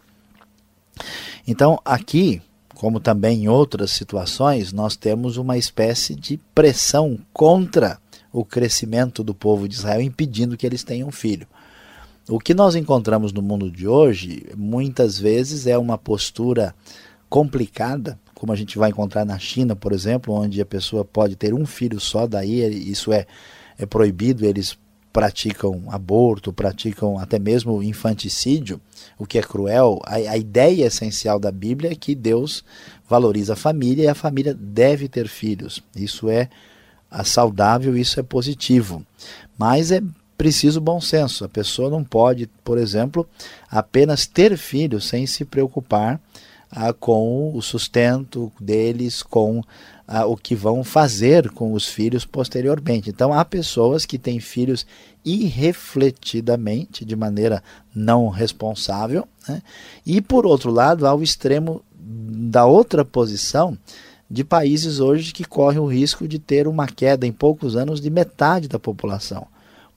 Então, 1.49 1.81
aqui, 1.83 2.43
como 2.75 3.01
também 3.01 3.45
em 3.45 3.49
outras 3.49 3.91
situações, 3.91 4.71
nós 4.71 4.97
temos 4.97 5.39
uma 5.39 5.57
espécie 5.57 6.15
de 6.15 6.39
pressão 6.55 7.19
contra 7.33 7.99
o 8.37 8.45
crescimento 8.45 9.25
do 9.25 9.35
povo 9.35 9.67
de 9.67 9.77
Israel, 9.77 10.03
impedindo 10.03 10.59
que 10.59 10.67
eles 10.67 10.85
tenham 10.85 11.11
filho. 11.11 11.47
O 12.29 12.39
que 12.39 12.53
nós 12.53 12.75
encontramos 12.75 13.33
no 13.33 13.41
mundo 13.41 13.71
de 13.71 13.89
hoje, 13.89 14.45
muitas 14.55 15.19
vezes, 15.19 15.67
é 15.67 15.79
uma 15.79 15.97
postura 15.97 16.75
complicada, 17.31 18.21
como 18.35 18.53
a 18.53 18.57
gente 18.57 18.77
vai 18.77 18.91
encontrar 18.91 19.25
na 19.25 19.39
China, 19.39 19.75
por 19.75 19.91
exemplo, 19.91 20.35
onde 20.35 20.61
a 20.61 20.67
pessoa 20.67 21.03
pode 21.03 21.35
ter 21.35 21.55
um 21.55 21.65
filho 21.65 21.99
só, 21.99 22.27
daí 22.27 22.61
isso 22.91 23.11
é, 23.11 23.27
é 23.79 23.87
proibido, 23.87 24.45
eles 24.45 24.77
praticam 25.15 25.85
aborto, 25.89 26.53
praticam 26.53 27.19
até 27.19 27.39
mesmo 27.39 27.83
infanticídio, 27.83 28.79
o 29.19 29.25
que 29.25 29.39
é 29.39 29.43
cruel. 29.43 29.99
A, 30.05 30.17
a 30.17 30.37
ideia 30.37 30.85
essencial 30.85 31.39
da 31.39 31.51
Bíblia 31.51 31.93
é 31.93 31.95
que 31.95 32.15
Deus 32.15 32.63
valoriza 33.09 33.55
a 33.55 33.57
família 33.57 34.05
e 34.05 34.09
a 34.09 34.15
família 34.15 34.53
deve 34.53 35.09
ter 35.09 35.27
filhos. 35.27 35.83
Isso 35.97 36.29
é 36.29 36.51
saudável, 37.25 37.97
isso 37.97 38.21
é 38.21 38.23
positivo. 38.23 39.05
Mas 39.59 39.91
é 39.91 40.03
preciso 40.37 40.81
bom 40.81 41.01
senso. 41.01 41.45
A 41.45 41.49
pessoa 41.49 41.91
não 41.91 42.05
pode, 42.05 42.49
por 42.63 42.79
exemplo, 42.79 43.27
apenas 43.71 44.27
ter 44.27 44.57
filhos 44.57 45.07
sem 45.07 45.27
se 45.27 45.45
preocupar 45.45 46.21
ah, 46.71 46.93
com 46.93 47.55
o 47.55 47.63
sustento 47.63 48.53
deles, 48.61 49.23
com 49.23 49.63
ah, 50.07 50.27
o 50.27 50.37
que 50.37 50.55
vão 50.55 50.85
fazer 50.85 51.51
com 51.51 51.73
os 51.73 51.87
filhos 51.87 52.25
posteriormente. 52.25 53.11
Então, 53.11 53.33
há 53.33 53.45
pessoas 53.45 54.05
que 54.05 54.19
têm 54.19 54.41
filhos 54.41 54.87
irrefletidamente, 55.25 57.05
de 57.05 57.17
maneira 57.17 57.63
não 57.95 58.29
responsável, 58.29 59.27
né? 59.49 59.63
e 60.05 60.21
por 60.21 60.47
outro 60.47 60.71
lado, 60.71 61.07
há 61.07 61.15
o 61.15 61.23
extremo 61.23 61.83
da 61.99 62.65
outra 62.65 63.05
posição 63.05 63.77
de 64.31 64.45
países 64.45 65.01
hoje 65.01 65.33
que 65.33 65.45
correm 65.45 65.79
o 65.79 65.87
risco 65.87 66.27
de 66.27 66.39
ter 66.39 66.67
uma 66.67 66.87
queda 66.87 67.27
em 67.27 67.33
poucos 67.33 67.77
anos 67.77 68.01
de 68.01 68.11
metade 68.11 68.69
da 68.69 68.79
população 68.79 69.47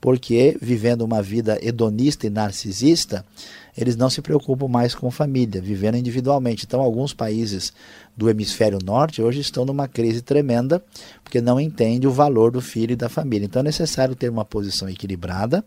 porque 0.00 0.56
vivendo 0.60 1.02
uma 1.02 1.20
vida 1.20 1.58
hedonista 1.60 2.26
e 2.26 2.30
narcisista, 2.30 3.24
eles 3.76 3.96
não 3.96 4.08
se 4.08 4.22
preocupam 4.22 4.66
mais 4.66 4.94
com 4.94 5.10
família, 5.10 5.60
vivendo 5.60 5.96
individualmente. 5.96 6.64
Então, 6.64 6.80
alguns 6.80 7.12
países 7.12 7.72
do 8.16 8.30
hemisfério 8.30 8.78
norte 8.82 9.20
hoje 9.20 9.40
estão 9.40 9.64
numa 9.64 9.86
crise 9.86 10.22
tremenda, 10.22 10.82
porque 11.22 11.40
não 11.40 11.60
entendem 11.60 12.08
o 12.08 12.12
valor 12.12 12.50
do 12.50 12.60
filho 12.60 12.92
e 12.92 12.96
da 12.96 13.08
família. 13.08 13.44
Então, 13.44 13.60
é 13.60 13.64
necessário 13.64 14.14
ter 14.14 14.30
uma 14.30 14.44
posição 14.44 14.88
equilibrada, 14.88 15.62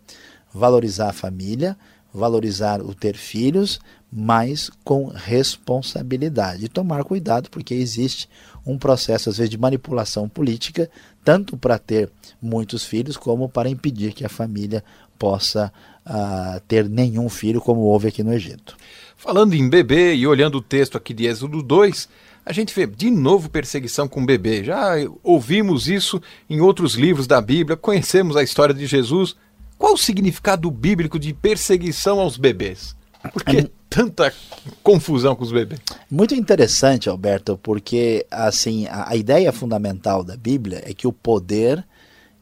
valorizar 0.52 1.10
a 1.10 1.12
família, 1.12 1.76
valorizar 2.12 2.80
o 2.80 2.94
ter 2.94 3.16
filhos, 3.16 3.80
mas 4.16 4.70
com 4.84 5.08
responsabilidade. 5.08 6.66
E 6.66 6.68
tomar 6.68 7.02
cuidado, 7.02 7.50
porque 7.50 7.74
existe 7.74 8.28
um 8.64 8.78
processo, 8.78 9.28
às 9.28 9.38
vezes, 9.38 9.50
de 9.50 9.58
manipulação 9.58 10.28
política, 10.28 10.88
tanto 11.24 11.56
para 11.56 11.78
ter 11.80 12.08
muitos 12.40 12.84
filhos, 12.84 13.16
como 13.16 13.48
para 13.48 13.68
impedir 13.68 14.12
que 14.12 14.24
a 14.24 14.28
família 14.28 14.84
possa 15.18 15.72
uh, 16.06 16.60
ter 16.68 16.88
nenhum 16.88 17.28
filho, 17.28 17.60
como 17.60 17.80
houve 17.80 18.06
aqui 18.06 18.22
no 18.22 18.32
Egito. 18.32 18.76
Falando 19.16 19.54
em 19.54 19.68
bebê 19.68 20.14
e 20.14 20.26
olhando 20.28 20.58
o 20.58 20.62
texto 20.62 20.96
aqui 20.96 21.12
de 21.12 21.26
Êxodo 21.26 21.60
2, 21.60 22.08
a 22.46 22.52
gente 22.52 22.72
vê 22.72 22.86
de 22.86 23.10
novo 23.10 23.50
perseguição 23.50 24.06
com 24.06 24.24
bebê. 24.24 24.62
Já 24.62 24.92
ouvimos 25.24 25.88
isso 25.88 26.22
em 26.48 26.60
outros 26.60 26.94
livros 26.94 27.26
da 27.26 27.40
Bíblia, 27.40 27.76
conhecemos 27.76 28.36
a 28.36 28.44
história 28.44 28.74
de 28.74 28.86
Jesus. 28.86 29.34
Qual 29.76 29.94
o 29.94 29.98
significado 29.98 30.70
bíblico 30.70 31.18
de 31.18 31.32
perseguição 31.32 32.20
aos 32.20 32.36
bebês? 32.36 32.94
Por 33.32 33.42
que 33.42 33.56
é, 33.58 33.70
tanta 33.94 34.34
confusão 34.82 35.36
com 35.36 35.44
os 35.44 35.52
bebês? 35.52 35.80
Muito 36.10 36.34
interessante, 36.34 37.08
Alberto, 37.08 37.56
porque 37.62 38.26
assim 38.28 38.88
a, 38.88 39.10
a 39.10 39.16
ideia 39.16 39.52
fundamental 39.52 40.24
da 40.24 40.36
Bíblia 40.36 40.82
é 40.84 40.92
que 40.92 41.06
o 41.06 41.12
poder 41.12 41.84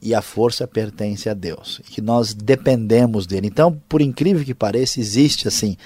e 0.01 0.15
a 0.15 0.23
força 0.23 0.67
pertence 0.67 1.29
a 1.29 1.35
Deus, 1.35 1.83
que 1.85 2.01
nós 2.01 2.33
dependemos 2.33 3.27
dele. 3.27 3.47
Então, 3.49 3.79
por 3.87 4.01
incrível 4.01 4.43
que 4.45 4.55
pareça, 4.55 4.99
existe 4.99 5.47
assim 5.47 5.77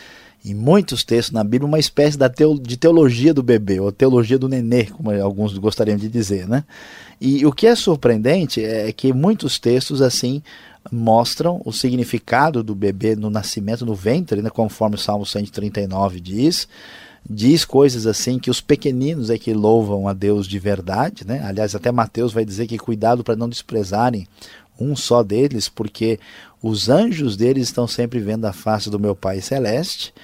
em 0.45 0.55
muitos 0.55 1.03
textos 1.03 1.33
na 1.33 1.43
Bíblia 1.43 1.67
uma 1.67 1.81
espécie 1.81 2.17
de 2.63 2.77
teologia 2.77 3.35
do 3.35 3.43
bebê, 3.43 3.81
ou 3.81 3.91
teologia 3.91 4.39
do 4.39 4.49
nenê, 4.49 4.85
como 4.85 5.11
alguns 5.11 5.59
gostariam 5.59 5.99
de 5.99 6.09
dizer, 6.09 6.49
né? 6.49 6.63
E 7.21 7.45
o 7.45 7.53
que 7.53 7.67
é 7.67 7.75
surpreendente 7.75 8.65
é 8.65 8.93
que 8.93 9.13
muitos 9.13 9.59
textos 9.59 10.01
assim 10.01 10.41
mostram 10.91 11.61
o 11.65 11.73
significado 11.73 12.63
do 12.63 12.75
bebê 12.75 13.17
no 13.17 13.31
nascimento 13.31 13.85
no 13.85 13.95
ventre, 13.95 14.43
né, 14.43 14.51
conforme 14.51 14.97
o 14.97 14.99
Salmo 14.99 15.27
139 15.27 16.21
diz. 16.21 16.69
Diz 17.29 17.65
coisas 17.65 18.07
assim 18.07 18.39
que 18.39 18.51
os 18.51 18.61
pequeninos 18.61 19.31
é 19.31 19.39
que 19.39 19.53
louvam 19.53 20.07
a 20.07 20.13
Deus 20.13 20.47
de 20.47 20.61
verdade, 20.61 21.27
né? 21.27 21.43
Aliás, 21.45 21.75
até 21.75 21.91
Mateus 21.91 22.33
vai 22.33 22.45
dizer 22.45 22.69
que 22.69 22.79
cuidado 22.79 23.25
para 23.25 23.35
não 23.35 23.49
desprezarem 23.49 24.29
um 24.79 24.95
só 24.95 25.25
deles, 25.25 25.69
porque 25.69 26.21
os 26.63 26.89
anjos 26.89 27.37
deles 27.37 27.65
estão 27.65 27.89
sempre 27.89 28.21
vendo 28.21 28.45
a 28.45 28.53
face 28.53 28.89
do 28.91 29.01
meu 29.01 29.17
Pai 29.17 29.41
celeste. 29.41 30.15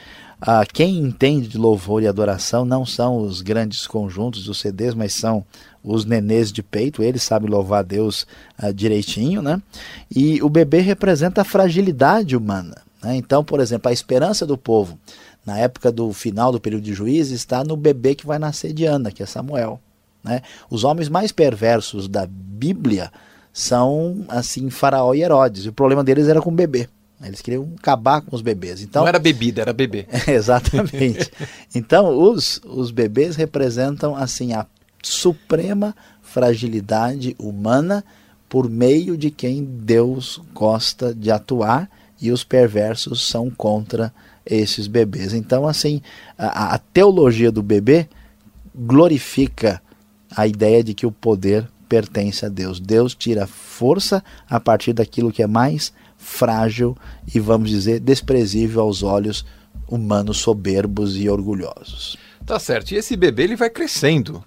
Ah, 0.45 0.67
quem 0.67 0.99
entende 0.99 1.47
de 1.47 1.57
louvor 1.57 2.03
e 2.03 2.09
adoração 2.09 2.65
não 2.65 2.85
são 2.85 3.19
os 3.19 3.41
grandes 3.43 3.87
conjuntos 3.87 4.43
dos 4.45 4.59
CDs, 4.59 4.93
mas 4.93 5.13
são 5.15 5.45
os 5.85 6.05
nenês 6.05 6.51
de 6.51 6.65
peito, 6.65 7.01
eles 7.01 7.23
sabem 7.23 7.49
louvar 7.49 7.79
a 7.79 7.85
Deus 7.85 8.27
uh, 8.61 8.75
direitinho, 8.75 9.41
né? 9.41 9.63
E 10.11 10.43
o 10.43 10.49
bebê 10.49 10.81
representa 10.81 11.43
a 11.43 11.45
fragilidade 11.45 12.37
humana. 12.37 12.83
Né? 13.01 13.15
Então, 13.15 13.45
por 13.45 13.61
exemplo, 13.61 13.89
a 13.89 13.93
esperança 13.93 14.45
do 14.45 14.59
povo 14.59 14.99
na 15.47 15.59
época 15.59 15.93
do 15.93 16.13
final 16.13 16.51
do 16.51 16.61
período 16.61 16.83
de 16.83 16.93
juízes 16.93 17.39
está 17.39 17.63
no 17.63 17.77
bebê 17.77 18.17
que 18.17 18.27
vai 18.27 18.39
nascer 18.41 18.73
de 18.73 18.85
Ana, 18.85 19.13
que 19.13 19.23
é 19.23 19.27
Samuel. 19.27 19.81
Né? 20.25 20.43
Os 20.69 20.83
homens 20.83 21.09
mais 21.09 21.31
perversos 21.31 22.09
da 22.09 22.27
Bíblia 22.27 23.13
são 23.53 24.25
assim 24.29 24.71
Faraó 24.71 25.15
e 25.15 25.23
Herodes. 25.23 25.67
E 25.67 25.69
o 25.69 25.73
problema 25.73 26.03
deles 26.03 26.27
era 26.27 26.43
com 26.43 26.51
o 26.51 26.55
bebê. 26.55 26.89
Eles 27.27 27.41
queriam 27.41 27.73
acabar 27.79 28.21
com 28.21 28.35
os 28.35 28.43
bebês. 28.43 28.81
Então, 28.81 29.03
Não 29.03 29.09
era 29.09 29.19
bebida, 29.19 29.63
era 29.63 29.73
bebê. 29.73 30.07
exatamente. 30.29 31.31
Então, 31.75 32.19
os, 32.19 32.61
os 32.65 32.91
bebês 32.91 33.37
representam 33.37 34.15
assim 34.15 34.53
a 34.53 34.67
suprema 35.03 35.95
fragilidade 36.23 37.35
humana 37.39 38.05
por 38.49 38.69
meio 38.69 39.17
de 39.17 39.31
quem 39.31 39.65
Deus 39.65 40.41
gosta 40.53 41.15
de 41.15 41.31
atuar 41.31 41.91
e 42.21 42.31
os 42.31 42.45
perversos 42.45 43.27
são 43.27 43.51
contra 43.51 44.13
esses 44.45 44.87
bebês. 44.87 45.33
Então, 45.33 45.67
assim, 45.67 46.01
a, 46.37 46.75
a 46.75 46.79
teologia 46.79 47.51
do 47.51 47.63
bebê 47.63 48.09
glorifica 48.75 49.83
a 50.35 50.47
ideia 50.47 50.83
de 50.83 50.95
que 50.95 51.07
o 51.07 51.13
poder 51.13 51.69
pertence 51.89 52.47
a 52.47 52.49
Deus. 52.49 52.81
Deus 52.81 53.15
tira 53.15 53.47
força 53.47 54.25
a 54.49 54.59
partir 54.59 54.93
daquilo 54.93 55.33
que 55.33 55.43
é 55.43 55.47
mais 55.47 55.93
frágil 56.23 56.97
e, 57.35 57.39
vamos 57.39 57.69
dizer, 57.69 58.01
desprezível 58.01 58.83
aos 58.83 59.03
olhos 59.03 59.45
humanos 59.89 60.39
soberbos 60.39 61.17
e 61.17 61.29
orgulhosos. 61.29 62.17
Tá 62.47 62.59
certo. 62.59 62.93
E 62.93 62.97
esse 62.97 63.17
bebê 63.17 63.45
ele 63.45 63.57
vai 63.57 63.69
crescendo 63.69 64.43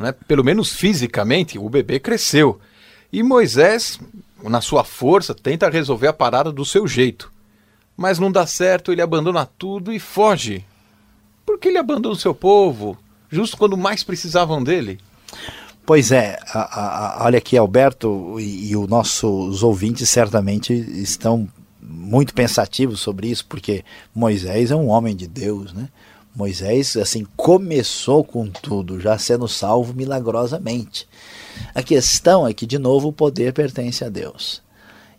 né? 0.00 0.12
pelo 0.26 0.42
menos 0.42 0.72
fisicamente, 0.72 1.58
o 1.58 1.68
bebê 1.68 2.00
cresceu. 2.00 2.58
E 3.12 3.22
Moisés, 3.22 4.00
na 4.42 4.60
sua 4.60 4.82
força, 4.82 5.34
tenta 5.34 5.68
resolver 5.68 6.08
a 6.08 6.12
parada 6.12 6.50
do 6.50 6.64
seu 6.64 6.88
jeito. 6.88 7.30
Mas 7.96 8.18
não 8.18 8.32
dá 8.32 8.46
certo, 8.46 8.90
ele 8.90 9.02
abandona 9.02 9.44
tudo 9.44 9.92
e 9.92 9.98
foge. 9.98 10.64
Por 11.44 11.58
que 11.58 11.68
ele 11.68 11.78
abandona 11.78 12.14
o 12.14 12.18
seu 12.18 12.34
povo, 12.34 12.96
justo 13.28 13.56
quando 13.56 13.76
mais 13.76 14.02
precisavam 14.02 14.62
dele? 14.62 14.98
Pois 15.90 16.12
é, 16.12 16.38
a, 16.46 17.18
a, 17.20 17.24
olha 17.24 17.38
aqui, 17.38 17.56
Alberto, 17.56 18.38
e, 18.38 18.70
e 18.70 18.76
os 18.76 18.86
nossos 18.86 19.64
ouvintes 19.64 20.08
certamente 20.08 20.72
estão 20.72 21.48
muito 21.82 22.32
pensativos 22.32 23.00
sobre 23.00 23.26
isso, 23.26 23.44
porque 23.48 23.84
Moisés 24.14 24.70
é 24.70 24.76
um 24.76 24.86
homem 24.86 25.16
de 25.16 25.26
Deus, 25.26 25.72
né? 25.72 25.88
Moisés, 26.32 26.96
assim, 26.96 27.26
começou 27.36 28.22
com 28.22 28.48
tudo, 28.48 29.00
já 29.00 29.18
sendo 29.18 29.48
salvo 29.48 29.92
milagrosamente. 29.92 31.08
A 31.74 31.82
questão 31.82 32.46
é 32.46 32.54
que, 32.54 32.66
de 32.66 32.78
novo, 32.78 33.08
o 33.08 33.12
poder 33.12 33.52
pertence 33.52 34.04
a 34.04 34.08
Deus. 34.08 34.62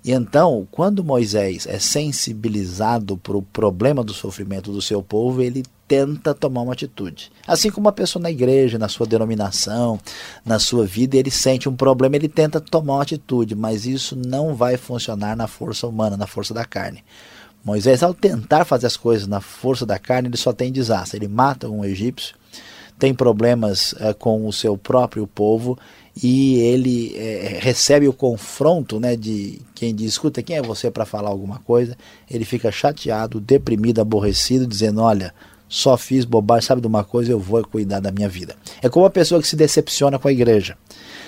E 0.03 0.11
então, 0.11 0.67
quando 0.71 1.03
Moisés 1.03 1.67
é 1.67 1.77
sensibilizado 1.77 3.17
para 3.17 3.37
o 3.37 3.41
problema 3.41 4.03
do 4.03 4.13
sofrimento 4.13 4.71
do 4.71 4.81
seu 4.81 5.03
povo, 5.03 5.41
ele 5.41 5.63
tenta 5.87 6.33
tomar 6.33 6.61
uma 6.61 6.73
atitude. 6.73 7.31
Assim 7.45 7.69
como 7.69 7.85
uma 7.85 7.91
pessoa 7.91 8.23
na 8.23 8.31
igreja, 8.31 8.79
na 8.79 8.87
sua 8.87 9.05
denominação, 9.05 9.99
na 10.43 10.57
sua 10.57 10.87
vida, 10.87 11.17
ele 11.17 11.29
sente 11.29 11.69
um 11.69 11.75
problema, 11.75 12.15
ele 12.15 12.29
tenta 12.29 12.59
tomar 12.59 12.95
uma 12.95 13.03
atitude, 13.03 13.53
mas 13.53 13.85
isso 13.85 14.15
não 14.15 14.55
vai 14.55 14.75
funcionar 14.75 15.35
na 15.35 15.47
força 15.47 15.85
humana, 15.85 16.17
na 16.17 16.25
força 16.25 16.53
da 16.53 16.65
carne. 16.65 17.03
Moisés, 17.63 18.01
ao 18.01 18.13
tentar 18.13 18.65
fazer 18.65 18.87
as 18.87 18.97
coisas 18.97 19.27
na 19.27 19.39
força 19.39 19.85
da 19.85 19.99
carne, 19.99 20.29
ele 20.29 20.37
só 20.37 20.51
tem 20.51 20.71
desastre. 20.71 21.19
Ele 21.19 21.27
mata 21.27 21.69
um 21.69 21.85
egípcio, 21.85 22.35
tem 22.97 23.13
problemas 23.13 23.93
é, 23.99 24.13
com 24.13 24.47
o 24.47 24.53
seu 24.53 24.75
próprio 24.77 25.27
povo 25.27 25.77
e 26.21 26.59
ele 26.59 27.15
é, 27.15 27.59
recebe 27.61 28.07
o 28.07 28.13
confronto 28.13 28.99
né, 28.99 29.15
de 29.15 29.61
quem 29.73 29.93
diz: 29.93 30.11
escuta, 30.11 30.41
quem 30.41 30.57
é 30.57 30.61
você 30.61 30.91
para 30.91 31.05
falar 31.05 31.29
alguma 31.29 31.59
coisa? 31.59 31.97
Ele 32.29 32.43
fica 32.43 32.71
chateado, 32.71 33.39
deprimido, 33.39 34.01
aborrecido, 34.01 34.65
dizendo: 34.67 35.01
olha. 35.01 35.33
Só 35.73 35.95
fiz 35.95 36.25
bobagem, 36.25 36.67
sabe 36.67 36.81
de 36.81 36.87
uma 36.87 37.01
coisa, 37.01 37.31
eu 37.31 37.39
vou 37.39 37.63
cuidar 37.63 38.01
da 38.01 38.11
minha 38.11 38.27
vida. 38.27 38.57
É 38.81 38.89
como 38.89 39.05
uma 39.05 39.09
pessoa 39.09 39.41
que 39.41 39.47
se 39.47 39.55
decepciona 39.55 40.19
com 40.19 40.27
a 40.27 40.31
igreja, 40.33 40.77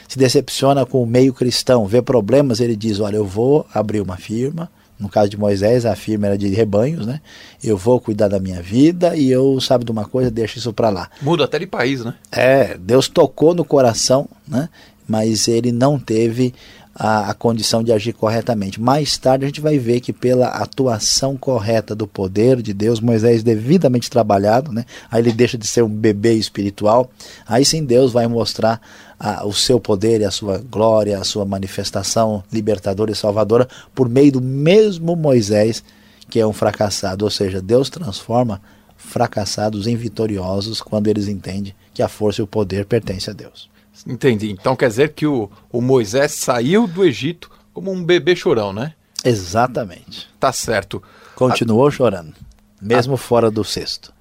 se 0.06 0.18
decepciona 0.18 0.86
com 0.86 1.02
o 1.02 1.06
meio 1.06 1.34
cristão, 1.34 1.86
vê 1.86 2.02
problemas, 2.02 2.60
ele 2.60 2.76
diz: 2.76 3.00
Olha, 3.00 3.16
eu 3.16 3.26
vou 3.26 3.66
abrir 3.74 4.02
uma 4.02 4.18
firma, 4.18 4.70
No 5.04 5.10
caso 5.10 5.28
de 5.28 5.38
Moisés, 5.38 5.86
a 5.86 5.98
firma 5.98 6.28
era 6.28 6.38
de 6.38 6.48
rebanhos, 6.48 7.06
né? 7.06 7.20
Eu 7.62 7.76
vou 7.76 8.00
cuidar 8.00 8.30
da 8.30 8.40
minha 8.40 8.62
vida 8.62 9.18
e 9.18 9.30
eu, 9.30 9.60
sabe 9.60 9.84
de 9.84 9.92
uma 9.92 10.06
coisa, 10.06 10.32
deixa 10.32 10.60
isso 10.60 10.72
para 10.72 10.90
lá. 10.90 11.10
Muda 11.22 11.44
até 11.44 11.60
de 11.60 11.68
país, 11.68 12.06
né? 12.06 12.14
É, 12.32 12.78
Deus 12.78 13.10
tocou 13.10 13.54
no 13.54 13.66
coração, 13.66 14.30
né? 14.48 14.70
Mas 15.06 15.50
ele 15.50 15.74
não 15.74 16.00
teve 16.00 16.54
a, 16.96 17.32
a, 17.32 17.34
condição 17.34 17.84
de 17.84 17.92
agir 17.92 18.14
corretamente. 18.14 18.80
Mais 18.80 19.18
tarde 19.18 19.44
a 19.44 19.48
gente 19.48 19.60
vai 19.60 19.78
ver 19.78 20.00
que 20.00 20.14
pela 20.14 20.48
atuação 20.48 21.36
correta 21.36 21.94
do 21.94 22.08
poder 22.08 22.62
de 22.62 22.74
Deus, 22.74 23.02
Moisés 23.02 23.44
devidamente 23.44 24.10
trabalhado, 24.10 24.72
né? 24.72 24.86
aí 25.12 25.22
ele 25.22 25.34
deixa 25.34 25.58
de 25.58 25.68
ser 25.68 25.84
um 25.84 25.90
bebê 25.90 26.36
espiritual, 26.36 27.12
aí 27.46 27.66
sim 27.66 27.84
Deus 27.84 28.14
vai 28.14 28.26
mostrar 28.26 28.80
a, 29.24 29.46
o 29.46 29.54
seu 29.54 29.80
poder 29.80 30.20
e 30.20 30.26
a 30.26 30.32
sua 30.32 30.58
glória, 30.58 31.18
a 31.18 31.24
sua 31.24 31.46
manifestação 31.46 32.44
libertadora 32.52 33.10
e 33.10 33.16
salvadora 33.16 33.70
por 33.96 34.10
meio 34.10 34.34
do 34.34 34.42
mesmo 34.42 35.16
Moisés 35.16 35.82
que 36.30 36.40
é 36.40 36.48
um 36.48 36.54
fracassado, 36.54 37.26
ou 37.26 37.32
seja, 37.32 37.62
Deus 37.62 37.92
transforma 37.92 38.60
fracassados 38.98 39.86
em 39.86 39.96
vitoriosos 39.96 40.82
quando 40.82 41.08
eles 41.08 41.28
entendem 41.28 41.76
que 41.94 42.02
a 42.02 42.08
força 42.08 42.42
e 42.42 42.44
o 42.44 42.48
poder 42.48 42.86
pertencem 42.86 43.32
a 43.32 43.36
Deus. 43.36 43.70
Entendi. 44.08 44.50
Então 44.50 44.76
quer 44.76 44.88
dizer 44.88 45.14
que 45.14 45.28
o, 45.28 45.48
o 45.72 45.80
Moisés 45.80 46.32
saiu 46.32 46.88
do 46.88 47.06
Egito 47.06 47.52
como 47.72 47.92
um 47.92 48.04
bebê 48.04 48.36
chorão, 48.36 48.74
né? 48.74 48.94
Exatamente. 49.24 50.28
Tá 50.40 50.52
certo. 50.52 51.04
Continuou 51.36 51.88
a... 51.88 51.92
chorando, 51.92 52.34
mesmo 52.82 53.14
a... 53.14 53.18
fora 53.18 53.52
do 53.52 53.64
cesto. 53.64 54.12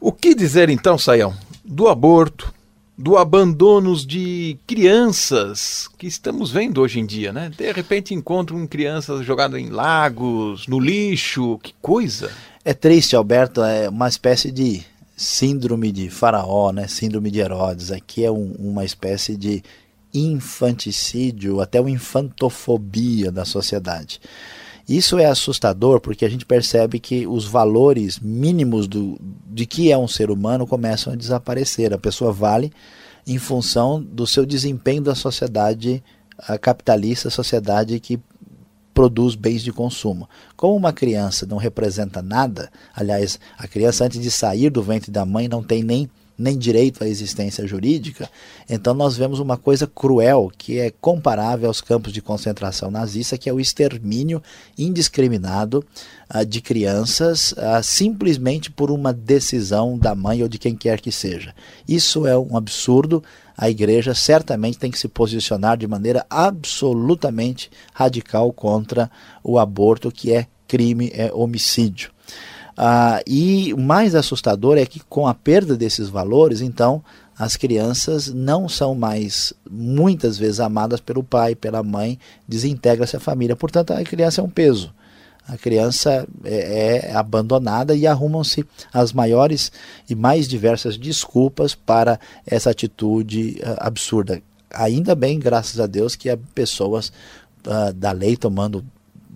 O 0.00 0.12
que 0.12 0.34
dizer 0.34 0.70
então, 0.70 0.96
Saião, 0.96 1.34
do 1.62 1.88
aborto, 1.88 2.52
do 2.96 3.16
abandono 3.16 3.96
de 3.96 4.58
crianças 4.66 5.88
que 5.98 6.06
estamos 6.06 6.50
vendo 6.50 6.80
hoje 6.80 7.00
em 7.00 7.06
dia, 7.06 7.32
né? 7.32 7.50
De 7.56 7.72
repente 7.72 8.14
encontram 8.14 8.66
crianças 8.66 9.24
jogadas 9.24 9.60
em 9.60 9.70
lagos, 9.70 10.66
no 10.66 10.78
lixo, 10.78 11.58
que 11.62 11.74
coisa. 11.80 12.30
É 12.64 12.74
triste, 12.74 13.16
Alberto, 13.16 13.62
é 13.62 13.88
uma 13.88 14.08
espécie 14.08 14.52
de 14.52 14.82
síndrome 15.16 15.90
de 15.90 16.10
Faraó, 16.10 16.72
né? 16.72 16.86
síndrome 16.86 17.30
de 17.30 17.40
Herodes. 17.40 17.90
Aqui 17.90 18.24
é 18.24 18.30
um, 18.30 18.54
uma 18.58 18.84
espécie 18.84 19.36
de 19.36 19.62
infanticídio, 20.12 21.60
até 21.60 21.80
uma 21.80 21.90
infantofobia 21.90 23.32
da 23.32 23.44
sociedade. 23.44 24.20
Isso 24.88 25.18
é 25.18 25.26
assustador 25.26 26.00
porque 26.00 26.24
a 26.24 26.28
gente 26.28 26.44
percebe 26.44 26.98
que 26.98 27.26
os 27.26 27.44
valores 27.44 28.18
mínimos 28.18 28.88
do, 28.88 29.18
de 29.46 29.64
que 29.64 29.92
é 29.92 29.96
um 29.96 30.08
ser 30.08 30.30
humano 30.30 30.66
começam 30.66 31.12
a 31.12 31.16
desaparecer. 31.16 31.92
A 31.92 31.98
pessoa 31.98 32.32
vale 32.32 32.72
em 33.26 33.38
função 33.38 34.02
do 34.02 34.26
seu 34.26 34.44
desempenho 34.44 35.02
da 35.02 35.14
sociedade 35.14 36.02
capitalista, 36.60 37.30
sociedade 37.30 37.98
que 38.00 38.20
produz 38.92 39.34
bens 39.34 39.62
de 39.62 39.72
consumo. 39.72 40.28
Como 40.56 40.76
uma 40.76 40.92
criança 40.92 41.46
não 41.46 41.56
representa 41.56 42.20
nada, 42.20 42.70
aliás, 42.94 43.38
a 43.56 43.66
criança 43.66 44.04
antes 44.04 44.20
de 44.20 44.30
sair 44.30 44.70
do 44.70 44.82
ventre 44.82 45.10
da 45.10 45.24
mãe 45.24 45.48
não 45.48 45.62
tem 45.62 45.82
nem 45.82 46.10
nem 46.36 46.58
direito 46.58 47.04
à 47.04 47.08
existência 47.08 47.66
jurídica, 47.66 48.28
então 48.68 48.94
nós 48.94 49.16
vemos 49.16 49.38
uma 49.38 49.56
coisa 49.56 49.86
cruel 49.86 50.50
que 50.56 50.78
é 50.78 50.90
comparável 50.90 51.68
aos 51.68 51.80
campos 51.80 52.12
de 52.12 52.22
concentração 52.22 52.90
nazista, 52.90 53.38
que 53.38 53.48
é 53.48 53.52
o 53.52 53.60
extermínio 53.60 54.42
indiscriminado 54.76 55.84
uh, 56.34 56.44
de 56.44 56.60
crianças 56.60 57.52
uh, 57.52 57.82
simplesmente 57.82 58.70
por 58.70 58.90
uma 58.90 59.12
decisão 59.12 59.98
da 59.98 60.14
mãe 60.14 60.42
ou 60.42 60.48
de 60.48 60.58
quem 60.58 60.74
quer 60.74 61.00
que 61.00 61.12
seja. 61.12 61.54
Isso 61.86 62.26
é 62.26 62.36
um 62.36 62.56
absurdo. 62.56 63.22
A 63.56 63.68
igreja 63.68 64.14
certamente 64.14 64.78
tem 64.78 64.90
que 64.90 64.98
se 64.98 65.08
posicionar 65.08 65.76
de 65.76 65.86
maneira 65.86 66.24
absolutamente 66.28 67.70
radical 67.92 68.52
contra 68.52 69.10
o 69.44 69.58
aborto, 69.58 70.10
que 70.10 70.32
é 70.32 70.46
crime, 70.66 71.10
é 71.14 71.30
homicídio. 71.32 72.10
Ah, 72.76 73.20
e 73.26 73.72
o 73.74 73.78
mais 73.78 74.14
assustador 74.14 74.78
é 74.78 74.86
que 74.86 75.00
com 75.00 75.26
a 75.26 75.34
perda 75.34 75.76
desses 75.76 76.08
valores, 76.08 76.60
então 76.60 77.02
as 77.38 77.56
crianças 77.56 78.32
não 78.32 78.68
são 78.68 78.94
mais 78.94 79.52
muitas 79.70 80.38
vezes 80.38 80.60
amadas 80.60 81.00
pelo 81.00 81.22
pai, 81.22 81.54
pela 81.54 81.82
mãe, 81.82 82.18
desintegra-se 82.46 83.16
a 83.16 83.20
família. 83.20 83.56
Portanto, 83.56 83.92
a 83.92 84.02
criança 84.04 84.40
é 84.40 84.44
um 84.44 84.50
peso. 84.50 84.92
A 85.46 85.56
criança 85.56 86.26
é, 86.44 87.08
é 87.08 87.14
abandonada 87.14 87.96
e 87.96 88.06
arrumam-se 88.06 88.64
as 88.92 89.12
maiores 89.12 89.72
e 90.08 90.14
mais 90.14 90.46
diversas 90.46 90.96
desculpas 90.96 91.74
para 91.74 92.20
essa 92.46 92.70
atitude 92.70 93.60
uh, 93.60 93.76
absurda. 93.78 94.40
Ainda 94.72 95.14
bem, 95.14 95.38
graças 95.38 95.80
a 95.80 95.86
Deus, 95.86 96.14
que 96.14 96.30
há 96.30 96.38
pessoas 96.54 97.12
uh, 97.66 97.92
da 97.92 98.12
lei 98.12 98.36
tomando 98.36 98.84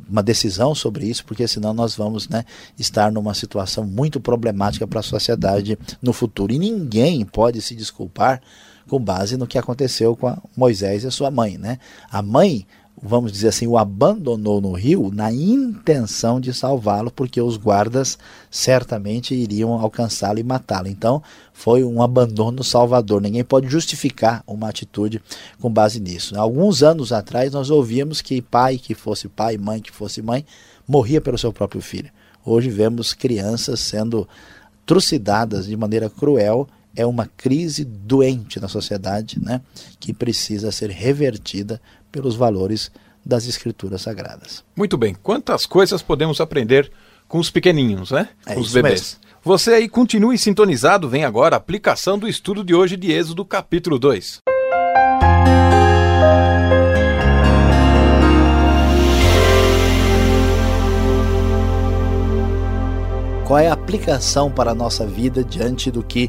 uma 0.09 0.23
decisão 0.23 0.75
sobre 0.75 1.07
isso, 1.07 1.25
porque 1.25 1.47
senão 1.49 1.75
nós 1.75 1.95
vamos 1.97 2.29
né, 2.29 2.45
estar 2.79 3.11
numa 3.11 3.35
situação 3.35 3.85
muito 3.85 4.21
problemática 4.21 4.87
para 4.87 5.01
a 5.01 5.03
sociedade 5.03 5.79
no 6.01 6.13
futuro. 6.13 6.53
E 6.53 6.59
ninguém 6.59 7.25
pode 7.25 7.61
se 7.61 7.75
desculpar 7.75 8.41
com 8.89 9.01
base 9.01 9.37
no 9.37 9.47
que 9.47 9.59
aconteceu 9.59 10.17
com 10.17 10.37
Moisés 10.57 11.05
e 11.05 11.11
sua 11.11 11.31
mãe. 11.31 11.59
Né? 11.59 11.79
A 12.11 12.23
mãe 12.23 12.67
vamos 13.03 13.31
dizer 13.31 13.49
assim, 13.49 13.67
o 13.67 13.77
abandonou 13.77 14.61
no 14.61 14.73
rio 14.73 15.11
na 15.13 15.31
intenção 15.33 16.41
de 16.41 16.53
salvá-lo, 16.55 17.11
porque 17.11 17.41
os 17.41 17.57
guardas 17.57 18.19
certamente 18.51 19.35
iriam 19.35 19.73
alcançá-lo 19.73 20.39
e 20.39 20.43
matá-lo. 20.43 20.89
Então, 20.89 21.23
foi 21.53 21.85
um 21.85 22.03
abandono 22.03 22.65
salvador. 22.65 23.21
Ninguém 23.21 23.45
pode 23.45 23.69
justificar 23.69 24.43
uma 24.47 24.69
atitude 24.69 25.23
com 25.61 25.71
base 25.71 26.01
nisso. 26.01 26.39
Alguns 26.39 26.83
anos 26.83 27.13
atrás, 27.13 27.53
nós 27.53 27.71
ouvíamos 27.71 28.21
que 28.21 28.41
pai 28.41 28.79
que 28.79 28.95
fosse 28.95 29.29
pai, 29.29 29.59
mãe 29.59 29.81
que 29.81 29.93
fosse 29.93 30.23
mãe, 30.23 30.45
morria 30.89 31.21
pelo 31.21 31.39
seu 31.39 31.53
próprio 31.53 31.83
filho. 31.83 32.11
Hoje 32.45 32.71
vemos 32.71 33.13
crianças 33.13 33.81
sendo 33.81 34.27
trucidadas 34.87 35.67
de 35.67 35.77
maneira 35.77 36.09
cruel 36.09 36.67
é 36.97 37.05
uma 37.05 37.31
crise 37.37 37.85
doente 37.85 38.59
na 38.59 38.67
sociedade, 38.67 39.39
né, 39.41 39.61
que 40.01 40.15
precisa 40.15 40.73
ser 40.73 40.91
revertida 40.91 41.81
pelos 42.11 42.35
valores 42.35 42.91
das 43.25 43.47
escrituras 43.47 44.03
sagradas. 44.03 44.65
Muito 44.75 44.97
bem. 44.97 45.15
Quantas 45.23 45.67
coisas 45.67 46.01
podemos 46.01 46.41
aprender 46.41 46.91
com 47.29 47.39
os 47.39 47.51
pequeninhos, 47.51 48.11
né? 48.11 48.31
É 48.47 48.59
os 48.59 48.73
bebês. 48.73 49.19
Mesmo. 49.21 49.27
Você 49.45 49.75
aí 49.75 49.89
continue 49.89 50.39
sintonizado, 50.39 51.09
vem 51.09 51.25
agora 51.25 51.55
a 51.55 51.59
aplicação 51.59 52.19
do 52.19 52.27
estudo 52.27 52.65
de 52.65 52.75
hoje 52.75 52.97
de 52.97 53.13
Êxodo 53.13 53.45
capítulo 53.45 53.99
2. 53.99 54.41
Qual 63.47 63.59
é 63.61 63.69
a 63.69 63.73
aplicação 63.73 64.51
para 64.51 64.73
a 64.73 64.75
nossa 64.75 65.07
vida 65.07 65.45
diante 65.45 65.89
do 65.89 66.03
que 66.03 66.29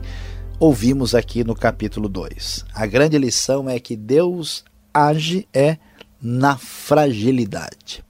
ouvimos 0.60 1.14
aqui 1.14 1.44
no 1.44 1.56
capítulo 1.56 2.10
2? 2.10 2.66
A 2.74 2.86
grande 2.86 3.18
lição 3.18 3.70
é 3.70 3.80
que 3.80 3.96
Deus 3.96 4.64
age 4.94 5.48
é 5.54 5.78
na 6.22 6.58
fragilidade. 6.58 8.04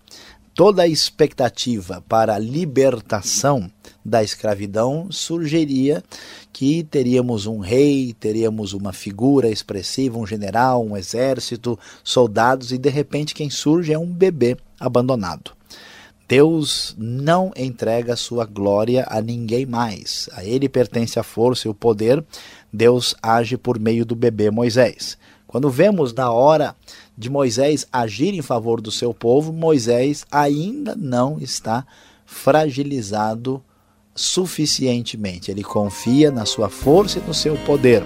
Toda 0.54 0.84
a 0.84 0.88
expectativa 0.88 2.04
para 2.08 2.36
a 2.36 2.40
libertação 2.40 3.70
da 4.04 4.24
escravidão 4.24 5.08
surgiria 5.12 6.04
que 6.52 6.84
teríamos 6.84 7.46
um 7.46 7.60
rei, 7.60 8.16
teríamos 8.20 8.74
uma 8.74 8.92
figura 8.92 9.50
expressiva, 9.50 10.18
um 10.18 10.26
general, 10.26 10.84
um 10.84 10.98
exército, 10.98 11.78
soldados, 12.04 12.72
e 12.72 12.78
de 12.78 12.90
repente 12.90 13.36
quem 13.36 13.50
surge 13.50 13.94
é 13.94 14.00
um 14.00 14.12
bebê 14.12 14.58
abandonado. 14.80 15.57
Deus 16.28 16.94
não 16.98 17.54
entrega 17.56 18.18
sua 18.18 18.46
glória 18.46 19.06
a 19.10 19.22
ninguém 19.22 19.66
mais. 19.66 20.30
A 20.34 20.44
ele 20.44 20.68
pertence 20.68 21.18
a 21.18 21.24
força 21.24 21.68
e 21.68 21.72
o 21.72 21.74
poder. 21.74 22.24
Deus 22.72 23.16
age 23.22 23.58
por 23.58 23.80
meio 23.80 24.06
do 24.06 24.16
bebê 24.16 24.52
Moisés. 24.52 25.18
Quando 25.48 25.70
vemos 25.70 26.14
na 26.14 26.30
hora 26.30 26.76
de 27.18 27.30
Moisés 27.30 27.88
agir 27.92 28.34
em 28.34 28.42
favor 28.42 28.82
do 28.82 28.92
seu 28.92 29.14
povo, 29.14 29.54
Moisés 29.54 30.26
ainda 30.30 30.94
não 30.98 31.40
está 31.40 31.88
fragilizado 32.26 33.64
suficientemente. 34.14 35.50
Ele 35.50 35.64
confia 35.64 36.30
na 36.30 36.46
sua 36.46 36.68
força 36.68 37.20
e 37.20 37.22
no 37.22 37.34
seu 37.34 37.56
poder. 37.60 38.04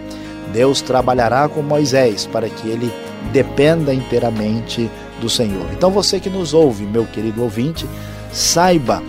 Deus 0.54 0.82
trabalhará 0.82 1.50
com 1.50 1.64
Moisés 1.64 2.28
para 2.28 2.48
que 2.48 2.68
ele 2.68 2.92
dependa 3.32 3.92
inteiramente 3.92 4.90
do 5.20 5.30
Senhor. 5.30 5.66
Então 5.74 5.90
você 5.90 6.20
que 6.20 6.30
nos 6.30 6.54
ouve, 6.54 6.86
meu 6.86 7.06
querido 7.06 7.42
ouvinte, 7.42 7.88
saiba 8.32 9.02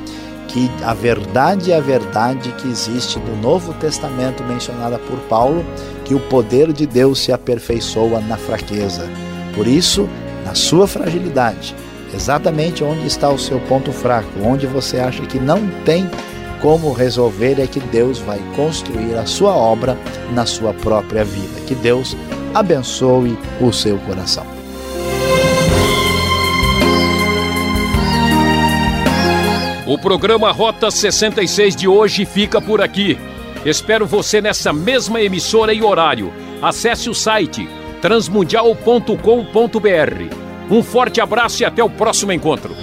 que 0.48 0.70
a 0.84 0.92
verdade 0.92 1.72
é 1.72 1.76
a 1.76 1.80
verdade 1.80 2.52
que 2.52 2.68
existe 2.68 3.18
no 3.18 3.36
Novo 3.36 3.72
Testamento 3.74 4.44
mencionada 4.44 4.98
por 4.98 5.18
Paulo, 5.20 5.64
que 6.04 6.14
o 6.14 6.20
poder 6.20 6.72
de 6.72 6.86
Deus 6.86 7.20
se 7.20 7.32
aperfeiçoa 7.32 8.20
na 8.20 8.36
fraqueza. 8.36 9.08
Por 9.54 9.66
isso, 9.66 10.08
na 10.44 10.54
sua 10.54 10.86
fragilidade, 10.86 11.74
exatamente 12.14 12.84
onde 12.84 13.06
está 13.06 13.30
o 13.30 13.38
seu 13.38 13.58
ponto 13.60 13.92
fraco, 13.92 14.28
onde 14.44 14.66
você 14.66 14.98
acha 14.98 15.22
que 15.22 15.38
não 15.38 15.66
tem 15.84 16.08
como 16.60 16.92
resolver, 16.92 17.60
é 17.60 17.66
que 17.66 17.80
Deus 17.80 18.18
vai 18.18 18.38
construir 18.54 19.14
a 19.16 19.26
sua 19.26 19.54
obra 19.54 19.98
na 20.32 20.46
sua 20.46 20.72
própria 20.72 21.24
vida. 21.24 21.60
Que 21.66 21.74
Deus 21.74 22.16
abençoe 22.54 23.36
o 23.60 23.72
seu 23.72 23.98
coração. 23.98 24.51
O 29.92 29.98
programa 29.98 30.50
Rota 30.50 30.90
66 30.90 31.76
de 31.76 31.86
hoje 31.86 32.24
fica 32.24 32.62
por 32.62 32.80
aqui. 32.80 33.18
Espero 33.62 34.06
você 34.06 34.40
nessa 34.40 34.72
mesma 34.72 35.20
emissora 35.20 35.74
e 35.74 35.82
horário. 35.82 36.32
Acesse 36.62 37.10
o 37.10 37.14
site 37.14 37.68
transmundial.com.br. 38.00 39.14
Um 40.70 40.82
forte 40.82 41.20
abraço 41.20 41.62
e 41.62 41.66
até 41.66 41.84
o 41.84 41.90
próximo 41.90 42.32
encontro. 42.32 42.74